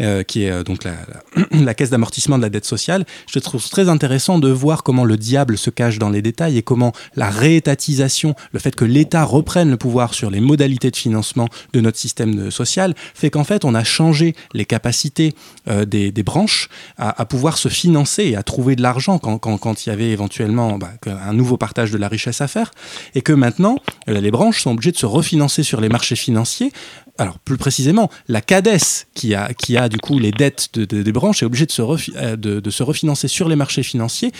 [0.00, 3.04] euh, qui est euh, donc la, caisse d'amortissement de la dette sociale.
[3.30, 6.62] Je trouve très intéressant de voir comment le diable se cache dans les détails et
[6.62, 11.48] comment la réétatisation, le fait que l'État reprenne le pouvoir sur les modalités de financement
[11.72, 15.34] de notre système social, fait qu'en fait, on a changé les capacités
[15.68, 16.68] euh, des, branches
[16.98, 20.90] à, pouvoir se financer et à trouver de l'argent quand il y avait éventuellement bah,
[21.30, 22.70] un nouveau partage de la richesse à faire,
[23.14, 23.76] et que maintenant,
[24.08, 26.72] euh, les branches sont obligées de se refinancer sur les marchés financiers.
[27.18, 31.42] Alors, plus précisément, la CADES, qui a, du coup les dettes de- de- des branches,
[31.42, 34.32] est obligée euh, de se refinancer sur les marchés financiers.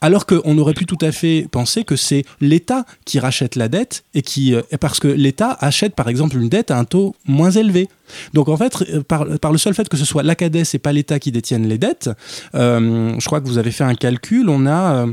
[0.00, 4.04] Alors qu'on aurait pu tout à fait penser que c'est l'État qui rachète la dette
[4.12, 7.50] et qui, euh, parce que l'État achète par exemple une dette à un taux moins
[7.52, 7.88] élevé.
[8.34, 10.92] Donc en fait, euh, par, le seul fait que ce soit la CADES et pas
[10.92, 12.10] l'État qui détiennent les dettes,
[12.54, 15.12] euh, je crois que vous avez fait un calcul, on a euh,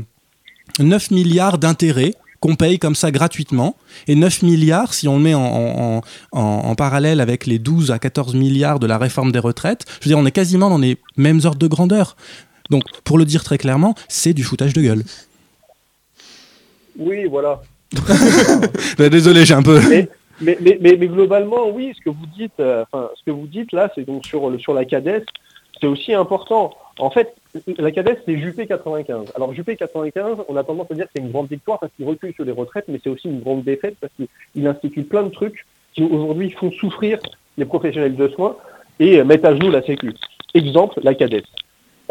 [0.80, 3.76] 9 milliards d'intérêts qu'on paye comme ça gratuitement.
[4.08, 6.02] Et 9 milliards, si on le met en-
[6.32, 10.14] en parallèle avec les 12 à 14 milliards de la réforme des retraites, je veux
[10.14, 12.16] dire, on est quasiment dans les mêmes ordres de grandeur.
[12.70, 15.02] Donc, pour le dire très clairement, c'est du foutage de gueule.
[16.98, 17.62] Oui, voilà.
[18.98, 19.80] Bah, Désolé, j'ai un peu...
[19.88, 20.08] Mais,
[20.40, 23.72] mais, mais, mais- mais globalement, oui, ce que vous dites, euh, ce que vous dites
[23.72, 25.24] là, c'est donc sur, le- sur la CADES,
[25.80, 26.74] c'est aussi important.
[26.98, 27.34] En fait,
[27.78, 29.26] la CADES, c'est Juppé 95.
[29.36, 32.06] Alors, Juppé 95, on a tendance à dire que c'est une grande victoire parce qu'il
[32.06, 35.30] recule sur les retraites, mais c'est aussi une grande défaite parce qu'il institue plein de
[35.30, 37.18] trucs qui aujourd'hui font souffrir
[37.58, 38.56] les professionnels de soins
[38.98, 40.12] et mettent à genoux la Sécu.
[40.54, 41.42] Exemple, la CADES.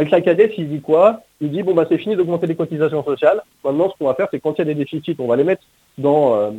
[0.01, 1.21] Avec la CADES, il dit quoi?
[1.41, 3.43] Il dit, bon, bah, c'est fini d'augmenter les cotisations sociales.
[3.63, 5.43] Maintenant, ce qu'on va faire, c'est quand il y a des déficits, on va les
[5.43, 5.61] mettre
[5.99, 6.49] dans, euh,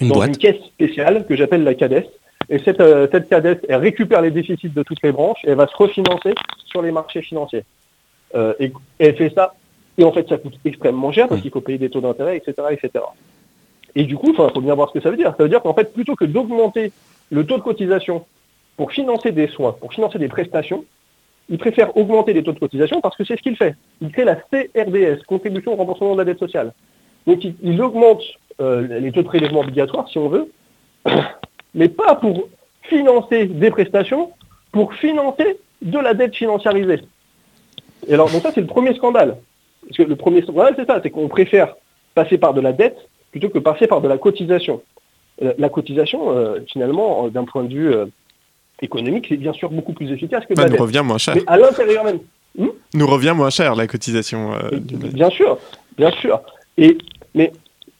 [0.00, 0.28] Une dans boîte.
[0.28, 2.06] une caisse spéciale que j'appelle la CADES.
[2.48, 5.58] Et cette, euh, cette CADES, elle récupère les déficits de toutes les branches et elle
[5.58, 6.32] va se refinancer
[6.64, 7.64] sur les marchés financiers.
[8.34, 9.52] Euh, et, et elle fait ça.
[9.98, 12.54] Et en fait, ça coûte extrêmement cher parce qu'il faut payer des taux d'intérêt, etc.,
[12.70, 13.04] etc.
[13.94, 15.34] Et du coup, il faut bien voir ce que ça veut dire.
[15.36, 16.90] Ça veut dire qu'en fait, plutôt que d'augmenter
[17.30, 18.24] le taux de cotisation
[18.78, 20.86] pour financer des soins, pour financer des prestations,
[21.52, 23.76] il préfère augmenter les taux de cotisation parce que c'est ce qu'il fait.
[24.00, 26.72] Il crée la CRDS, contribution au remboursement de la dette sociale.
[27.26, 28.22] Donc il, augmente
[28.60, 30.50] euh, les taux de prélèvement obligatoires, si on veut,
[31.74, 32.48] mais pas pour
[32.84, 34.32] financer des prestations,
[34.72, 37.02] pour financer de la dette financiarisée.
[38.08, 39.36] Et alors, donc ça, c'est le premier scandale.
[39.86, 41.74] Parce que le premier scandale, c'est ça, c'est qu'on préfère
[42.14, 42.96] passer par de la dette
[43.30, 44.80] plutôt que passer par de la cotisation.
[45.42, 47.94] Euh, La cotisation, euh, finalement, d'un point de vue
[48.82, 50.80] économique, c'est bien sûr beaucoup plus efficace que de Bah, la nous dette.
[50.80, 51.34] revient moins cher.
[51.36, 52.18] Mais à l'intérieur même.
[52.58, 54.52] Hmm Nous revient moins cher la cotisation.
[54.54, 55.58] euh, du- Bien sûr,
[55.96, 56.40] bien sûr.
[56.76, 56.98] Et,
[57.34, 57.52] mais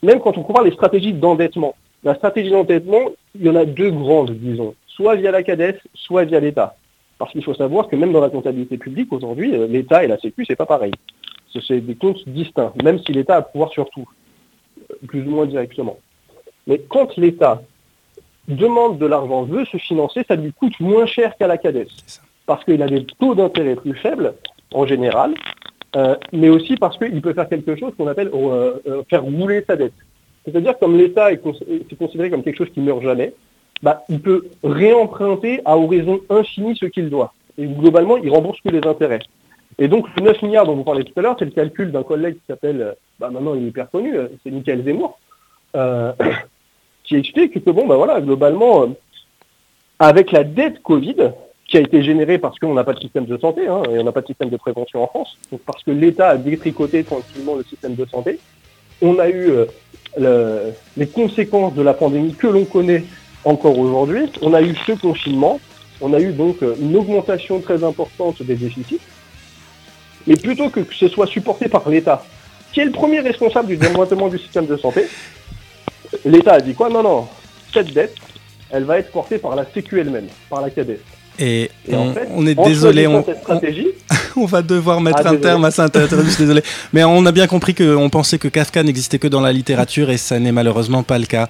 [0.03, 1.75] même quand on compare les stratégies d'endettement,
[2.05, 3.01] la stratégie d'endettement,
[3.35, 4.75] il y en a deux grandes, disons.
[4.89, 6.77] Soit via la CADES, soit via l'État.
[7.19, 10.19] Parce qu'il faut savoir que même dans la comptabilité publique, aujourd'hui, euh, l'État et la
[10.19, 10.93] Sécu, c'est pas pareil.
[11.53, 14.07] Ce- C'est des comptes distincts, même si l'État a pouvoir sur tout,
[14.91, 15.99] euh, plus ou moins directement.
[16.67, 17.63] Mais quand l'État
[18.49, 21.87] demande de l'argent, veut se financer, ça lui coûte moins cher qu'à la CADES.
[22.47, 24.35] Parce qu'il a des taux d'intérêt plus faibles,
[24.75, 25.35] en général,
[25.97, 29.63] euh, mais aussi parce qu'il peut faire quelque chose qu'on appelle euh, euh, faire rouler
[29.67, 29.93] sa dette.
[30.45, 33.33] C'est-à-dire comme l'État est, cons- est considéré comme quelque chose qui meurt jamais,
[33.83, 37.33] bah, il peut réemprunter à horizon infini ce qu'il doit.
[37.59, 39.21] Et globalement, il rembourse que les intérêts.
[39.79, 42.03] Et donc, le 9 milliards dont vous parlez tout à l'heure, c'est le calcul d'un
[42.03, 45.19] collègue qui s'appelle, bah, maintenant il est hyper connu, c'est Michael Zemmour,
[47.05, 48.87] qui explique que, bon, bah voilà, globalement, euh,
[49.99, 51.17] avec la dette Covid,
[51.69, 54.05] qui a été générée parce qu'on n'a pas de système de santé, hein, et on
[54.05, 57.65] n'a pas de système de prévention en France, parce que l'État a détricoté tranquillement le
[57.65, 58.39] système de santé,
[59.01, 59.65] on a eu euh,
[60.19, 63.05] le- les conséquences de la pandémie que l'on connaît
[63.45, 64.25] encore aujourd'hui.
[64.43, 65.61] On a eu ce confinement,
[66.01, 69.01] on a eu donc euh, une augmentation très importante des déficits,
[70.27, 72.25] mais plutôt que ce soit supporté par l'État,
[72.73, 75.07] qui est le premier responsable du développement du système de santé,
[76.25, 76.89] l'État a dit quoi?
[76.89, 77.27] Non, non,
[77.73, 78.15] cette dette,
[78.71, 80.99] elle va être portée par la Sécu elle-même, par la CADES.
[81.39, 83.89] Et, Et on, en fait, on est en désolé, on, cette stratégie,
[84.37, 85.41] On va devoir mettre Ah, un désolé.
[85.41, 86.63] terme à ça, je suis désolé.
[86.93, 90.19] Mais on a bien compris qu'on pensait que Kafka n'existait que dans la littérature et
[90.19, 91.49] ça n'est malheureusement pas le cas.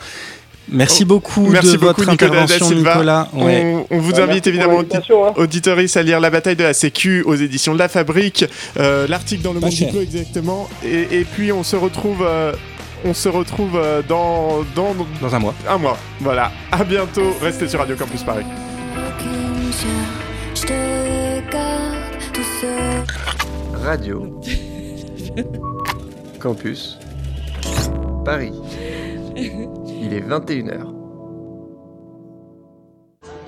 [0.69, 2.93] Merci beaucoup Oh, Merci de beaucoup, votre Nicolas intervention, Silva.
[2.93, 3.29] Nicolas.
[3.35, 3.75] Ouais.
[3.91, 5.33] On, on vous Bah, invite évidemment, hein.
[5.37, 8.45] auditoris, à lire La bataille de la Sécu aux éditions de La Fabrique,
[8.79, 10.69] euh, l'article dans le monde exactement.
[10.85, 12.53] Et, et puis on se retrouve, euh,
[13.05, 15.55] on se retrouve euh, dans, dans Dans un mois.
[15.69, 15.97] un mois.
[16.21, 16.51] Voilà.
[16.71, 17.33] À bientôt.
[17.41, 18.45] Restez sur Radio Campus Paris.
[23.75, 24.41] Radio
[26.41, 26.99] Campus
[28.25, 28.53] Paris.
[29.37, 31.02] Il est 21h.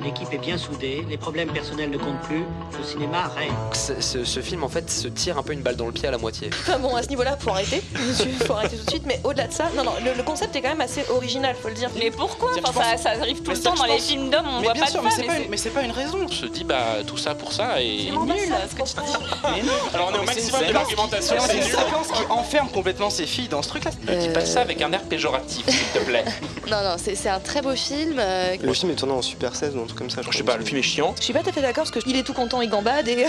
[0.05, 2.45] L'équipe est bien soudée, les problèmes personnels ne comptent plus,
[2.79, 3.53] le cinéma règne.
[3.73, 6.19] Ce, film en fait se tire un peu une balle dans le pied à la
[6.19, 6.51] moitié.
[6.53, 7.83] Enfin bon, à ce niveau-là, faut arrêter,
[8.47, 9.05] faut arrêter tout de suite.
[9.07, 11.69] Mais au-delà de ça, non, non, le, le concept est quand même assez original, faut
[11.69, 11.89] le dire.
[11.99, 12.53] Mais pourquoi?
[12.53, 14.73] Dire, enfin, ça, arrive tout Mais le temps dans les films d'hommes, on mais voit
[14.75, 16.19] bien pas sûr, de mais pas, une- mais c'est pas une raison.
[16.25, 18.21] On se dit bah tout ça pour ça et C'est nul.
[18.27, 19.17] nul, ce que tu dis.
[19.57, 19.73] Mais non.
[19.95, 21.37] Alors on est au maximum de l'argumentation.
[21.47, 23.91] C'est une séquence qui enferme complètement ces filles dans ce truc-là.
[24.07, 26.25] Ne dis pas ça avec un air péjoratif, s'il te plaît.
[26.71, 28.17] Non, non, c'est c'est un très beau film.
[28.19, 30.23] euh, Le film est tourné en Super 16 ou un truc comme ça.
[30.31, 31.15] Je sais pas, le film est chiant.
[31.19, 33.27] Je suis pas tout à fait d'accord parce qu'il est tout content, il gambade et.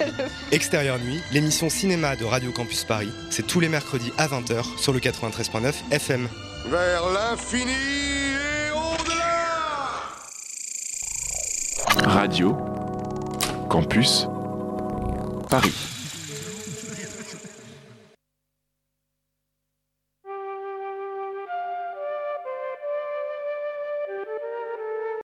[0.52, 4.92] Extérieur Nuit, l'émission cinéma de Radio Campus Paris, c'est tous les mercredis à 20h sur
[4.92, 6.28] le 93.9 FM.
[6.66, 10.10] Vers l'infini et au-delà
[12.04, 12.56] Radio
[13.68, 14.26] Campus
[15.48, 15.97] Paris.